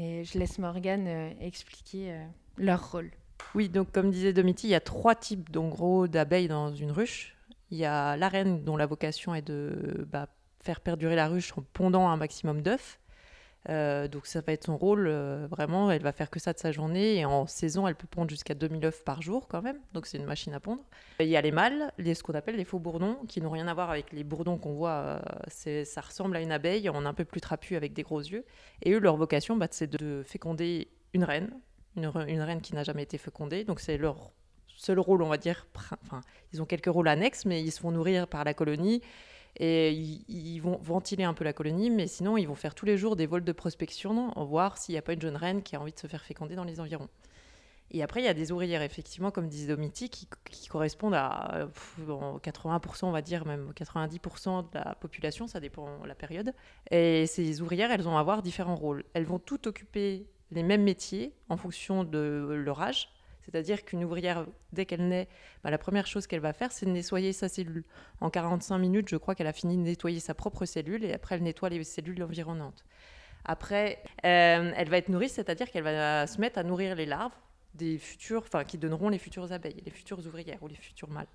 [0.00, 2.14] Et je laisse Morgane euh, expliquer
[2.56, 3.10] leur rôle.
[3.54, 7.36] Oui, donc comme disait Domiti, il y a trois types d'abeilles dans une ruche.
[7.70, 10.28] Il y a la reine dont la vocation est de bah,
[10.62, 12.98] faire perdurer la ruche en pondant un maximum d'œufs.
[13.68, 16.58] Euh, donc ça va être son rôle, euh, vraiment, elle va faire que ça de
[16.58, 19.78] sa journée, et en saison, elle peut pondre jusqu'à 2000 œufs par jour quand même,
[19.92, 20.82] donc c'est une machine à pondre.
[21.20, 23.68] il y a les mâles, les, ce qu'on appelle les faux bourdons, qui n'ont rien
[23.68, 25.20] à voir avec les bourdons qu'on voit,
[25.66, 28.44] euh, ça ressemble à une abeille, en un peu plus trapu avec des gros yeux,
[28.82, 31.50] et eux, leur vocation, bah, c'est de féconder une reine,
[31.96, 34.30] une, reine qui n'a jamais été fécondée, donc c'est leur
[34.76, 35.66] seul rôle, on va dire,
[36.04, 36.22] enfin,
[36.54, 39.02] ils ont quelques rôles annexes, mais ils se font nourrir par la colonie,
[39.56, 42.96] et ils, vont ventiler un peu la colonie, mais sinon, ils vont faire tous les
[42.96, 45.80] jours des vols de prospection, voir s'il n'y a pas une jeune reine qui a
[45.80, 47.08] envie de se faire féconder dans les environs.
[47.90, 50.28] Et après, il y a des ouvrières, effectivement, comme disait Domiti, qui,
[50.68, 51.68] correspondent à
[52.06, 56.52] 80%, on va dire, même 90% de la population, ça dépend la période.
[56.90, 59.04] Et ces ouvrières, elles vont avoir différents rôles.
[59.14, 63.08] Elles vont toutes occuper les mêmes métiers en fonction de leur âge.
[63.48, 65.26] C'est-à-dire qu'une ouvrière, dès qu'elle naît,
[65.64, 67.84] bah, la première chose qu'elle va faire, c'est nettoyer sa cellule.
[68.20, 71.36] En 45 minutes, je crois qu'elle a fini de nettoyer sa propre cellule et après,
[71.36, 72.84] elle nettoie les cellules environnantes.
[73.46, 77.32] Après, euh, elle va être nourrie, c'est-à-dire qu'elle va se mettre à nourrir les larves
[77.74, 78.00] des
[78.36, 81.28] enfin, qui donneront les futures abeilles, les futures ouvrières ou les futurs mâles.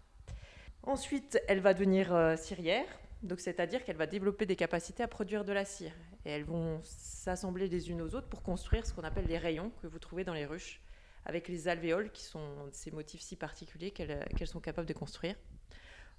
[0.84, 2.86] Ensuite, elle va devenir euh, cirière,
[3.24, 5.94] donc c'est-à-dire qu'elle va développer des capacités à produire de la cire.
[6.26, 9.72] Et elles vont s'assembler les unes aux autres pour construire ce qu'on appelle les rayons
[9.82, 10.83] que vous trouvez dans les ruches
[11.26, 15.36] avec les alvéoles, qui sont ces motifs si particuliers qu'elles sont capables de construire.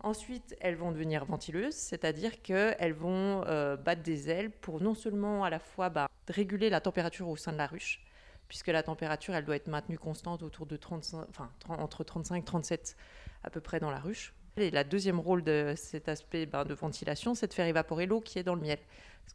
[0.01, 5.45] Ensuite, elles vont devenir ventileuses, c'est-à-dire qu'elles vont euh, battre des ailes pour non seulement
[5.45, 8.05] à la fois bah, réguler la température au sein de la ruche,
[8.49, 12.45] puisque la température, elle doit être maintenue constante autour de 35, enfin, entre 35 et
[12.45, 12.97] 37
[13.45, 14.35] à peu près dans la ruche.
[14.57, 18.21] Et la deuxième rôle de cet aspect bah, de ventilation, c'est de faire évaporer l'eau
[18.21, 18.79] qui est dans le miel.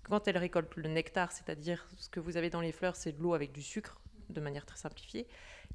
[0.04, 3.22] quand elle récolte le nectar, c'est-à-dire ce que vous avez dans les fleurs, c'est de
[3.22, 5.26] l'eau avec du sucre, de manière très simplifiée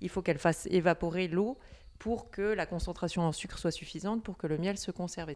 [0.01, 1.59] il faut qu'elle fasse évaporer l'eau
[1.99, 5.33] pour que la concentration en sucre soit suffisante pour que le miel se conserve.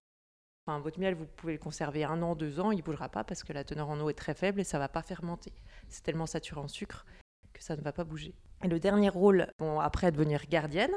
[0.67, 3.25] Enfin, votre miel, vous pouvez le conserver un an, deux ans, il ne bougera pas
[3.25, 5.53] parce que la teneur en eau est très faible et ça ne va pas fermenter.
[5.89, 7.07] C'est tellement saturé en sucre
[7.53, 8.35] que ça ne va pas bouger.
[8.63, 10.93] Et le dernier rôle, bon, après devenir gardienne,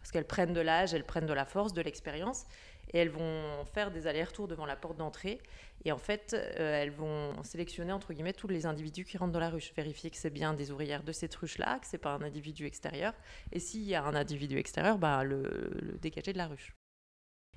[0.00, 2.46] parce qu'elles prennent de l'âge, elles prennent de la force, de l'expérience,
[2.92, 5.40] et elles vont faire des allers-retours devant la porte d'entrée.
[5.84, 9.40] Et en fait, euh, elles vont sélectionner entre guillemets tous les individus qui rentrent dans
[9.40, 12.22] la ruche, vérifier que c'est bien des ouvrières de cette ruche-là, que c'est pas un
[12.22, 13.12] individu extérieur.
[13.52, 15.42] Et s'il y a un individu extérieur, bah, le,
[15.80, 16.74] le dégager de la ruche.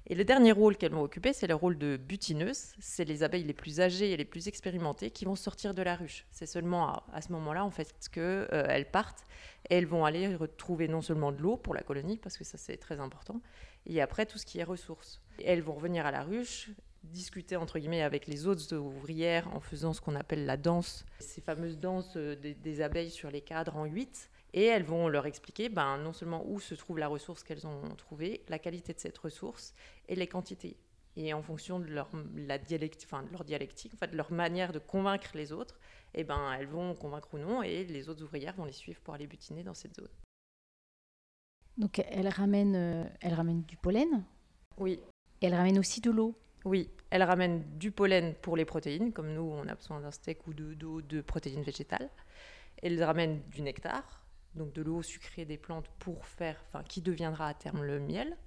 [0.07, 2.73] Et le dernier rôle qu'elles vont occuper, c'est le rôle de butineuse.
[2.79, 5.95] C'est les abeilles les plus âgées et les plus expérimentées qui vont sortir de la
[5.95, 6.25] ruche.
[6.29, 9.23] C'est seulement à, ce moment-là, en fait, qu'elles euh, partent
[9.69, 12.57] et elles vont aller retrouver non seulement de l'eau pour la colonie, parce que ça
[12.57, 13.41] c'est très important,
[13.85, 15.21] et après tout ce qui est ressources.
[15.43, 16.69] elles vont revenir à la ruche,
[17.03, 21.41] discuter entre guillemets avec les autres ouvrières en faisant ce qu'on appelle la danse, ces
[21.41, 24.29] fameuses danses euh, des abeilles sur les cadres en huit.
[24.53, 27.95] Et elles vont leur expliquer ben, non seulement où se trouve la ressource qu'elles ont
[27.95, 29.73] trouvée, la qualité de cette ressource
[30.07, 30.77] et les quantités.
[31.15, 34.31] Et en fonction de leur, la dialectique, enfin, de leur dialectique, en fait, de leur
[34.31, 35.79] manière de convaincre les autres,
[36.13, 39.13] eh ben, elles vont convaincre ou non, et les autres ouvrières vont les suivre pour
[39.13, 40.09] aller butiner dans cette zone.
[41.77, 44.23] Donc elles ramènent, euh, elles ramènent du pollen?
[44.77, 44.99] Oui.
[45.41, 46.35] Et elles ramènent aussi de l'eau?
[46.65, 50.47] Oui, elles ramènent du pollen pour les protéines, comme nous on a besoin d'un steak
[50.47, 52.09] ou de, d'eau de protéines végétales.
[52.81, 54.22] Elles ramènent du nectar,
[54.55, 58.37] donc de l'eau sucrée des plantes pour faire, enfin, qui deviendra à terme le miel.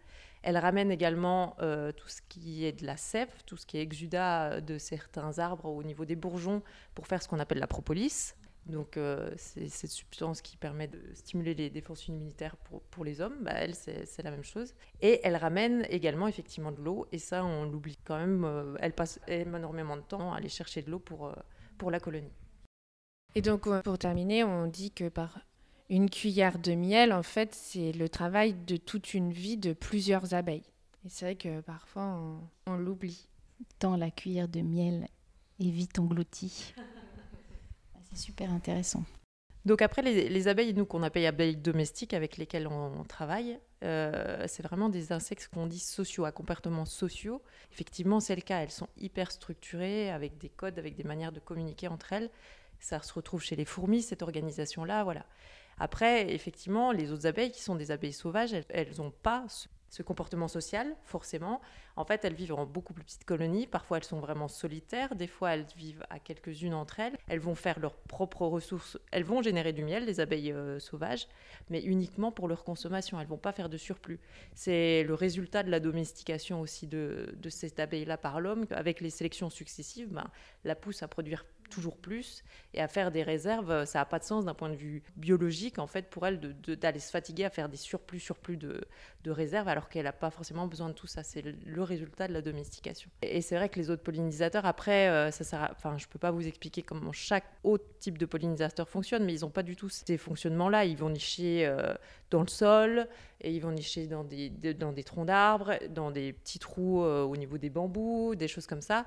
[0.42, 3.82] Elle ramène également euh, tout ce qui est de la sève, tout ce qui est
[3.82, 6.62] exudat de certains arbres au niveau des bourgeons
[6.94, 8.34] pour faire ce qu'on appelle la propolis.
[8.66, 13.20] Donc euh, c'est cette substance qui permet de stimuler les défenses immunitaires pour, pour les
[13.20, 13.36] hommes.
[13.42, 14.74] Bah, elle, c'est la même chose.
[15.00, 17.06] Et elle ramène également effectivement de l'eau.
[17.12, 18.44] Et ça, on l'oublie quand même.
[18.44, 21.32] Euh, elle passe énormément de temps à aller chercher de l'eau pour,
[21.78, 22.32] pour la colonie.
[23.34, 25.40] Et donc, pour terminer, on dit que par
[25.88, 30.34] une cuillère de miel, en fait, c'est le travail de toute une vie de plusieurs
[30.34, 30.64] abeilles.
[31.04, 32.20] Et c'est vrai que parfois,
[32.66, 33.28] on, l'oublie.
[33.78, 35.08] Tant la cuillère de miel
[35.60, 36.74] est vite engloutie.
[38.10, 39.04] c'est super intéressant.
[39.64, 44.62] Donc après, les, abeilles, nous qu'on appelle abeilles domestiques avec lesquelles on, travaille, euh, c'est
[44.62, 47.42] vraiment des insectes qu'on dit sociaux, à comportements sociaux.
[47.72, 48.60] Effectivement, c'est le cas.
[48.60, 52.30] Elles sont hyper structurées, avec des codes, avec des manières de communiquer entre elles.
[52.78, 55.24] Ça se retrouve chez les fourmis, cette organisation-là, voilà.
[55.78, 59.46] Après, effectivement, les autres abeilles qui sont des abeilles sauvages, elles n'ont pas
[59.88, 61.60] ce comportement social, forcément.
[61.96, 63.66] En fait, elles vivent en beaucoup plus petites colonies.
[63.66, 65.14] Parfois, elles sont vraiment solitaires.
[65.14, 67.16] Des fois, elles vivent à quelques-unes entre elles.
[67.28, 68.98] Elles vont faire leurs propres ressources.
[69.12, 71.28] Elles vont générer du miel, les abeilles euh, sauvages,
[71.70, 73.20] mais uniquement pour leur consommation.
[73.20, 74.20] Elles vont pas faire de surplus.
[74.54, 78.66] C'est le résultat de la domestication aussi de, de cette abeille-là par l'homme.
[78.70, 80.28] Avec les sélections successives, ben,
[80.64, 84.24] la pousse à produire toujours plus et à faire des réserves, ça n'a pas de
[84.24, 87.68] sens d'un point de vue biologique en fait pour elle d'aller se fatiguer à faire
[87.68, 88.80] des surplus, surplus de,
[89.26, 91.22] de réserves alors qu'elle n'a pas forcément besoin de tout ça.
[91.22, 93.10] C'est le, résultat de la domestication.
[93.22, 96.30] Et, c'est vrai que les autres pollinisateurs, après, euh, ça sert enfin, je peux pas
[96.30, 99.88] vous expliquer comment chaque autre type de pollinisateur fonctionne, mais ils n'ont pas du tout
[99.88, 100.84] ces fonctionnements-là.
[100.84, 101.94] Ils vont nicher euh,
[102.30, 103.08] dans le sol
[103.40, 107.22] et ils vont nicher dans des, dans des troncs d'arbres, dans des petits trous euh,
[107.22, 109.06] au niveau des bambous, des choses comme ça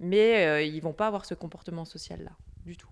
[0.00, 2.32] mais euh, ils vont pas avoir ce comportement social-là,
[2.64, 2.88] du tout.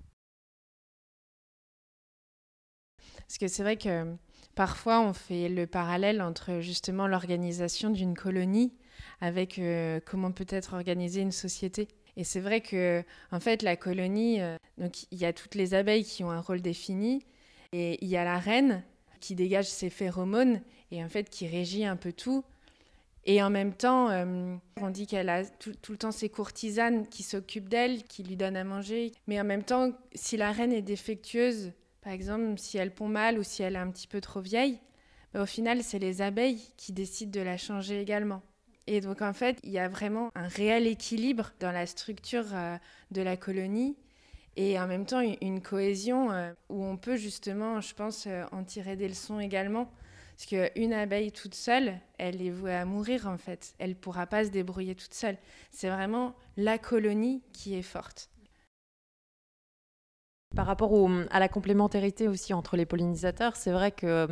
[3.26, 4.14] Parce que c'est vrai que
[4.54, 8.72] parfois on fait le parallèle entre justement l'organisation d'une colonie
[9.20, 11.88] avec euh, comment peut être organisée une société.
[12.16, 15.74] Et c'est vrai que en fait la colonie, euh, donc il y a toutes les
[15.74, 17.26] abeilles qui ont un rôle défini
[17.72, 18.82] et il y a la reine
[19.20, 22.44] qui dégage ses phéromones et en fait qui régit un peu tout.
[23.28, 27.24] Et en même temps, euh, on dit qu'elle a tout, le temps ses courtisanes qui
[27.24, 29.12] s'occupent d'elle, qui lui donnent à manger.
[29.26, 33.40] Mais en même temps, si la reine est défectueuse, par exemple, si elle pond mal
[33.40, 34.78] ou si elle est un petit peu trop vieille,
[35.34, 38.42] bah, au final, c'est les abeilles qui décident de la changer également.
[38.86, 42.76] Et donc, en fait, il y a vraiment un réel équilibre dans la structure euh,
[43.10, 43.96] de la colonie
[44.54, 48.94] et en même temps une, cohésion euh, où on peut justement, je pense, en tirer
[48.94, 49.90] des leçons également.
[50.37, 53.75] Parce qu'une abeille toute seule, elle est vouée à mourir en fait.
[53.79, 55.38] Elle ne pourra pas se débrouiller toute seule.
[55.70, 58.29] C'est vraiment la colonie qui est forte.
[60.55, 60.92] Par rapport
[61.31, 64.29] à la complémentarité aussi entre les pollinisateurs, c'est vrai que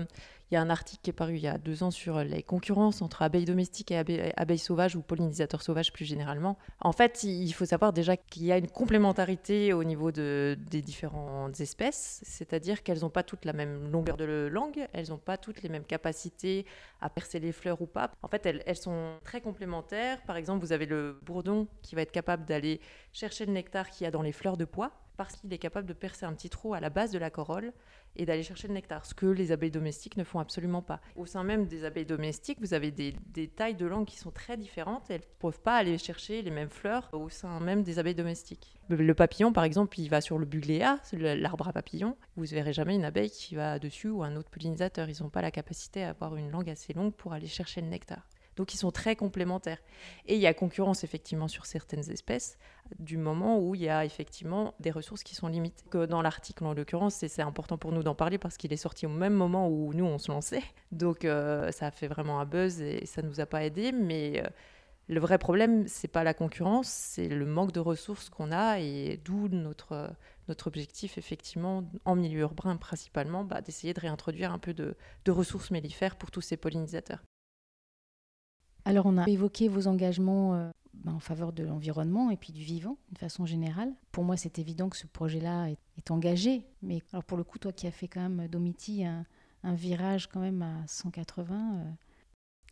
[0.51, 2.43] il y a un article qui est paru il y a deux ans sur les
[2.43, 6.59] concurrences entre abeilles domestiques et abeilles, sauvages ou pollinisateurs sauvages plus généralement.
[6.81, 10.83] En fait, il faut savoir déjà qu'il y a une complémentarité au niveau de, des
[10.83, 15.39] différentes espèces, c'est-à-dire qu'elles n'ont pas toutes la même longueur de langue, elles n'ont pas
[15.39, 16.67] toutes les mêmes capacités
[17.01, 18.11] à percer les fleurs ou pas.
[18.23, 20.23] En fait, elles, elles sont très complémentaires.
[20.23, 22.81] Par exemple, vous avez le bourdon qui va être capable d'aller
[23.13, 25.87] chercher le nectar qu'il y a dans les fleurs de pois parce qu'il est capable
[25.87, 27.73] de percer un petit trou à la base de la corolle
[28.17, 31.01] et d'aller chercher le nectar, ce que les abeilles domestiques ne font absolument pas.
[31.17, 33.15] Au sein même des abeilles domestiques, vous avez des,
[33.49, 35.11] tailles de langue qui sont très différentes.
[35.11, 38.79] Elles ne peuvent pas aller chercher les mêmes fleurs au sein même des abeilles domestiques.
[38.89, 42.17] Le papillon, par exemple, il va sur le bugléa, l'arbre à papillons.
[42.37, 45.09] Vous ne verrez jamais une abeille qui va dessus ou un autre pollinisateur.
[45.09, 47.89] Ils n'ont pas la capacité à avoir une langue assez longue pour aller chercher le
[47.89, 48.27] nectar.
[48.57, 49.79] Donc ils sont très complémentaires.
[50.27, 52.59] Et il y a concurrence effectivement sur certaines espèces
[52.99, 55.85] du moment où il y a effectivement des ressources qui sont limitées.
[56.07, 59.11] Dans l'article en l'occurrence, c'est important pour nous d'en parler parce qu'il est sorti au
[59.11, 60.63] même moment où nous on se lançait.
[60.93, 63.93] Donc euh, ça a fait vraiment un buzz et ça ne nous a pas aidé.
[63.93, 64.49] Mais euh,
[65.09, 69.21] le vrai problème, c'est pas la concurrence, c'est le manque de ressources qu'on a et
[69.25, 70.17] d'où notre
[70.67, 74.97] objectif, effectivement, en milieu urbain principalement, bah, d'essayer de réintroduire un peu de
[75.29, 77.23] ressources mellifères pour tous ces pollinisateurs.
[78.85, 82.63] Alors on a évoqué vos engagements euh, ben, en faveur de l'environnement et puis du
[82.63, 83.93] vivant de façon générale.
[84.13, 87.73] Pour moi c'est évident que ce projet-là est, engagé, mais alors pour le coup toi
[87.73, 89.25] qui as fait quand même Domiti un,
[89.65, 91.55] virage quand même à 180.
[91.55, 91.91] Euh.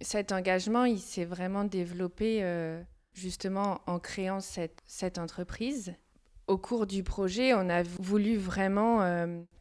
[0.02, 2.82] Cet engagement il s'est vraiment développé euh,
[3.14, 5.94] justement en créant cette entreprise.
[6.46, 9.00] Au cours du projet, on a voulu vraiment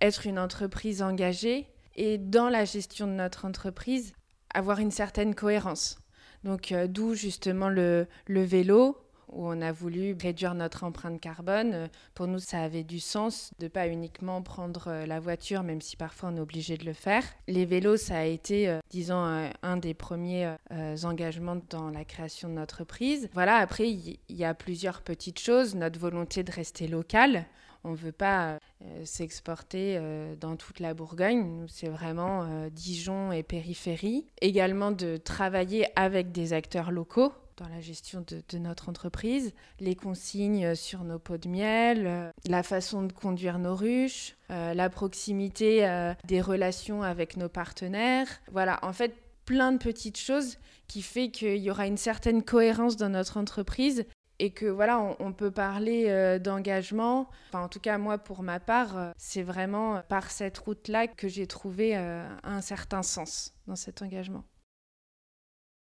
[0.01, 4.13] être une entreprise engagée et dans la gestion de notre entreprise,
[4.53, 6.01] avoir une certaine cohérence.
[6.43, 8.97] Donc euh, d'où justement le, vélo,
[9.29, 11.89] où on a voulu réduire notre empreinte carbone.
[12.13, 15.95] Pour nous, ça avait du sens de pas uniquement prendre euh, la voiture, même si
[15.95, 17.23] parfois on est obligé de le faire.
[17.47, 20.55] Les vélos, ça a été, euh, disons, un, des premiers
[21.03, 23.29] engagements dans la création de notre prise.
[23.33, 25.75] Voilà, après, il y, a plusieurs petites choses.
[25.75, 27.45] Notre volonté de rester local.
[27.83, 28.57] On ne veut pas euh,
[29.03, 31.65] s'exporter euh, dans toute la Bourgogne.
[31.67, 34.25] C'est vraiment euh, Dijon et périphérie.
[34.41, 40.73] Également de travailler avec des acteurs locaux dans la gestion de, notre entreprise, les consignes
[40.73, 47.03] sur nos pots de miel, la façon de conduire nos ruches, la proximité des relations
[47.03, 48.27] avec nos partenaires.
[48.51, 49.13] Voilà, en fait,
[49.45, 50.57] plein de petites choses
[50.87, 54.05] qui fait qu'il y aura une certaine cohérence dans notre entreprise
[54.41, 57.29] et que voilà, on, peut parler euh, d'engagement.
[57.49, 61.27] Enfin, en tout cas, moi, pour ma part, euh, c'est vraiment par cette route-là que
[61.27, 64.43] j'ai trouvé euh, un certain sens dans cet engagement.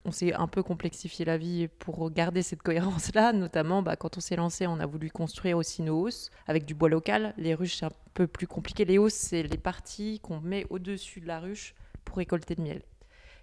[0.05, 4.21] On s'est un peu complexifié la vie pour garder cette cohérence-là, notamment bah, quand on
[4.21, 7.35] s'est lancé, on a voulu construire aussi nos hausses avec du bois local.
[7.37, 8.85] Les ruches, c'est un peu plus compliqué.
[8.85, 12.83] Les hausses, c'est les parties qu'on met au-dessus de la ruche pour récolter le miel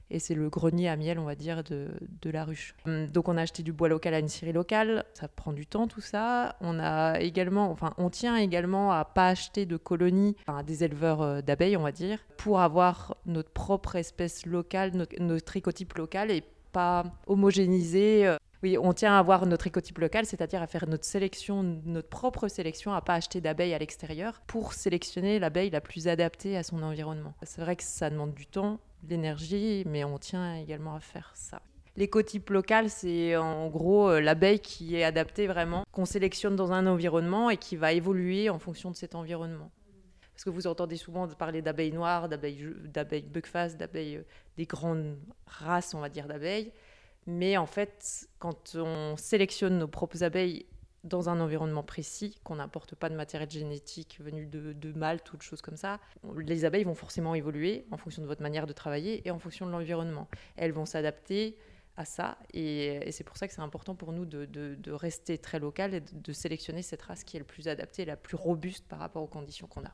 [0.10, 1.90] et c'est le grenier à miel, on va dire, de,
[2.30, 2.76] la ruche.
[2.86, 5.66] Hum, donc on a acheté du bois local à une scierie locale, ça prend du
[5.66, 6.56] temps tout ça.
[6.62, 11.22] On a également, enfin on tient également à pas acheter de colonies, enfin, des éleveurs
[11.22, 16.32] euh, d'abeilles, on va dire, pour avoir notre propre espèce locale, notre, notre écotype local
[16.32, 20.88] et pas homogénéiser euh, oui, on tient à avoir notre écotype local, c'est-à-dire à faire
[20.88, 25.82] notre sélection, notre propre sélection, à pas acheter d'abeilles à l'extérieur pour sélectionner l'abeille la
[25.82, 27.36] plus adaptée à son environnement.
[27.44, 28.80] C'est vrai que ça demande du temps,
[29.10, 31.62] l'énergie, mais on tient également à faire ça.
[31.96, 36.86] L'écotype local, c'est en gros euh, l'abeille qui est adaptée vraiment, qu'on sélectionne dans un
[36.86, 39.72] environnement et qui va évoluer en fonction de cet environnement.
[40.34, 44.24] Parce que vous entendez souvent parler d'abeilles noires, d'abeilles, buckface, d'abeilles, euh,
[44.58, 46.72] des grandes races, on va dire, d'abeilles.
[47.26, 50.68] Mais en fait, quand on sélectionne nos propres abeilles
[51.04, 55.38] dans un environnement précis, qu'on n'apporte pas de matériel génétique venu de, de Malte ou
[55.38, 56.00] de choses comme ça,
[56.38, 59.66] les abeilles vont forcément évoluer en fonction de votre manière de travailler et en fonction
[59.66, 60.28] de l'environnement.
[60.56, 61.58] Elles vont s'adapter
[61.98, 65.94] à ça et, c'est pour ça que c'est important pour nous de, rester très local
[65.96, 69.24] et de, sélectionner cette race qui est le plus adaptée, la plus robuste par rapport
[69.24, 69.94] aux conditions qu'on a.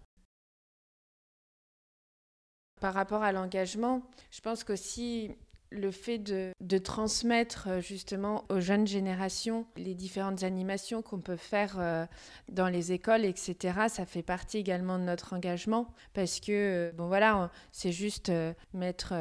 [2.81, 5.31] Par rapport à l'engagement, je pense qu'aussi
[5.73, 11.75] le fait de, transmettre euh, justement aux jeunes générations les différentes animations qu'on peut faire
[11.79, 12.05] euh,
[12.49, 13.55] dans les écoles, etc.,
[13.87, 18.31] ça fait partie également de notre engagement parce que, euh, bon voilà, c'est juste
[18.73, 19.13] mettre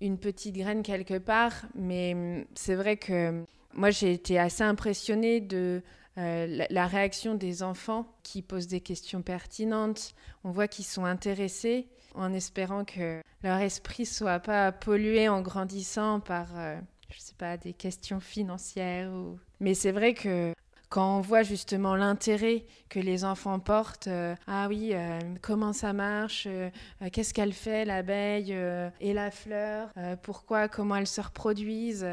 [0.00, 3.44] une petite graine quelque part, mais hum, c'est vrai que
[3.74, 5.82] moi j'ai été assez impressionnée de
[6.16, 10.14] la, réaction des enfants qui posent des questions pertinentes.
[10.44, 16.20] On voit qu'ils sont intéressés en espérant que leur esprit soit pas pollué en grandissant
[16.20, 16.76] par, euh,
[17.10, 19.10] je sais pas, des questions financières.
[19.10, 19.38] Ou...
[19.60, 20.52] Mais c'est vrai que
[20.88, 25.92] quand on voit justement l'intérêt que les enfants portent, euh, ah oui, euh, comment ça
[25.92, 26.48] marche,
[27.12, 28.56] qu'est-ce qu'elle fait l'abeille
[29.00, 29.88] et la fleur,
[30.22, 32.06] pourquoi, comment elles se reproduisent.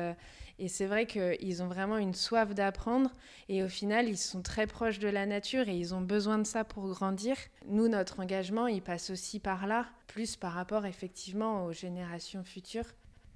[0.60, 3.12] Et c'est vrai qu'ils ont vraiment une soif d'apprendre
[3.47, 6.45] et au final, ils sont très proches de la nature et ils ont besoin de
[6.45, 7.36] ça pour grandir.
[7.68, 12.88] Nous, notre engagement, il passe aussi par là, plus par rapport effectivement aux générations futures.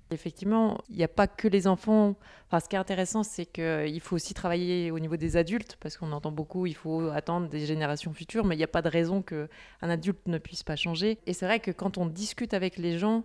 [0.10, 2.16] Effectivement, il n'y a pas que les enfants.
[2.48, 5.96] Enfin, ce qui est intéressant, c'est qu'il faut aussi travailler au niveau des adultes, parce
[5.96, 8.90] qu'on entend beaucoup, il faut attendre des générations futures, mais il n'y a pas de
[8.90, 9.48] raison qu'un
[9.80, 11.18] adulte ne puisse pas changer.
[11.28, 13.24] Et c'est vrai que quand on discute avec les gens,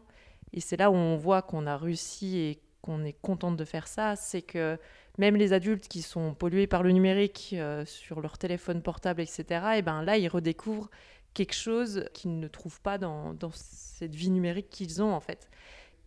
[0.53, 3.89] et c'est là où on voit qu'on a réussi et qu'on est contente de faire
[3.89, 4.79] ça, c'est que
[5.19, 9.45] même les adultes qui sont pollués par le numérique euh, sur leur téléphone portable, etc.,
[9.77, 10.91] et ben là, ils redécouvrent
[11.35, 15.51] quelque chose qu'ils ne trouvent pas dans, cette vie numérique qu'ils ont en fait.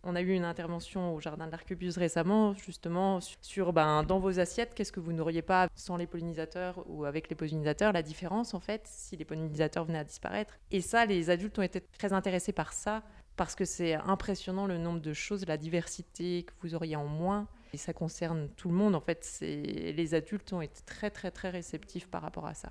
[0.02, 4.40] On a eu une intervention au jardin de l'Arquebuse récemment, justement, sur ben, dans vos
[4.40, 8.54] assiettes, qu'est-ce que vous n'auriez pas sans les pollinisateurs ou avec les pollinisateurs, la différence
[8.54, 10.58] en fait, si les pollinisateurs venaient à disparaître.
[10.70, 13.02] Et ça, les adultes ont été très intéressés par ça
[13.40, 17.48] parce que c'est impressionnant le nombre de choses, la diversité que vous auriez en moins.
[17.72, 18.94] Et ça concerne tout le monde.
[18.94, 22.68] En fait, les adultes ont été très, très, très réceptifs par rapport à ça.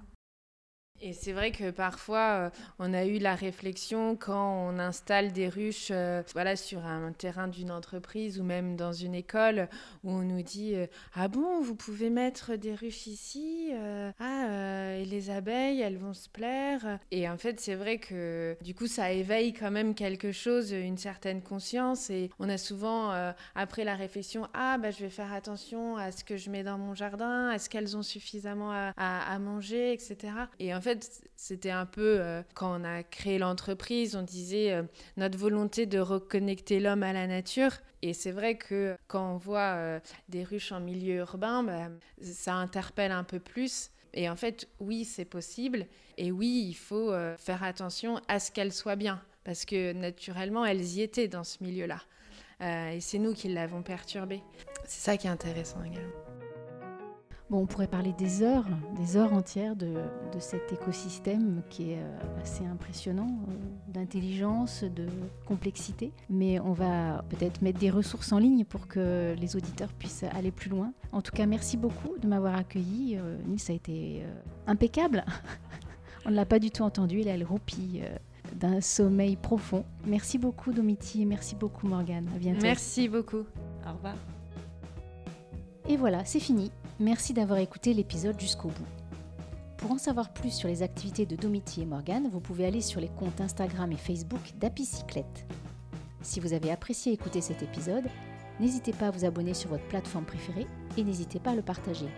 [1.01, 5.47] Et c'est vrai que parfois, euh, on a eu la réflexion quand on installe des
[5.47, 9.69] ruches euh, voilà, sur un terrain d'une entreprise ou même dans une école,
[10.03, 13.71] où on nous dit euh, Ah bon, vous pouvez mettre des ruches ici
[14.19, 16.99] Ah, et les abeilles, elles vont se plaire.
[17.11, 20.97] Et en fait, c'est vrai que du coup, ça éveille quand même quelque chose, une
[20.97, 22.09] certaine conscience.
[22.09, 23.11] Et on a souvent,
[23.55, 26.77] après la réflexion, Ah, bah, je vais faire attention à ce que je mets dans
[26.77, 30.17] mon jardin, est-ce qu'elles ont suffisamment à, à, à manger, etc.
[30.59, 30.81] Et en
[31.35, 34.83] c'était un peu, euh, quand on a créé l'entreprise, on disait euh,
[35.17, 37.71] notre volonté de reconnecter l'homme à la nature.
[38.01, 41.89] Et c'est vrai que quand on voit euh, des ruches en milieu urbain, bah,
[42.21, 43.91] ça interpelle un peu plus.
[44.13, 45.85] Et en fait, oui, c'est possible.
[46.17, 49.21] Et oui, il faut faire attention à ce qu'elles soient bien.
[49.43, 52.01] Parce que naturellement, elles y étaient dans ce milieu-là.
[52.91, 54.41] et c'est nous qui l'avons perturbé.
[54.85, 56.28] C'est ça qui est intéressant également.
[57.49, 59.95] Bon, on pourrait parler des heures, des heures entières de,
[60.37, 65.07] cet écosystème qui est euh, assez impressionnant, euh, d'intelligence, de
[65.45, 66.11] complexité.
[66.29, 70.51] Mais on va peut-être mettre des ressources en ligne pour que les auditeurs puissent aller
[70.51, 70.93] plus loin.
[71.11, 73.17] En tout cas, merci beaucoup de m'avoir accueilli.
[73.17, 74.23] Euh, Nils a été
[74.67, 75.25] impeccable.
[76.25, 78.03] on ne l'a pas du tout entendu, il a le roupille
[78.55, 79.85] d'un sommeil profond.
[80.05, 82.27] Merci beaucoup Domiti, merci beaucoup Morgane.
[82.35, 82.61] À bientôt.
[82.61, 83.43] Merci beaucoup.
[83.87, 84.15] Au revoir.
[85.87, 86.71] Et voilà, c'est fini.
[87.01, 88.87] Merci d'avoir écouté l'épisode jusqu'au bout.
[89.77, 92.99] Pour en savoir plus sur les activités de Domiti et Morgane, vous pouvez aller sur
[92.99, 95.45] les comptes Instagram et Facebook d'Apicyclette.
[96.21, 98.03] Si vous avez apprécié écouter cet épisode,
[98.59, 102.09] n'hésitez pas à vous abonner sur votre plateforme préférée et n'hésitez pas à le partager.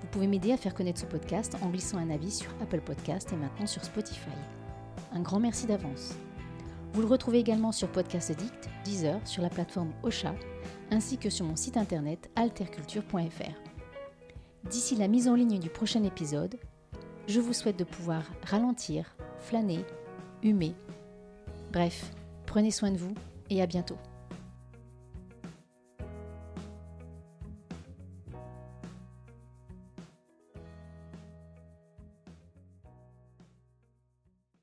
[0.00, 3.32] Vous pouvez m'aider à faire connaître ce podcast en glissant un avis sur Apple Podcast
[3.32, 4.34] et maintenant sur Spotify.
[5.12, 6.16] Un grand merci d'avance.
[6.94, 10.34] Vous le retrouvez également sur Podcast Addict, Deezer, sur la plateforme Ocha,
[10.90, 13.63] ainsi que sur mon site internet alterculture.fr.
[14.70, 16.56] D'ici la mise en ligne du prochain épisode,
[17.28, 19.84] je vous souhaite de pouvoir ralentir, flâner,
[20.42, 20.74] humer.
[21.72, 22.10] Bref,
[22.46, 23.14] prenez soin de vous
[23.50, 23.98] et à bientôt.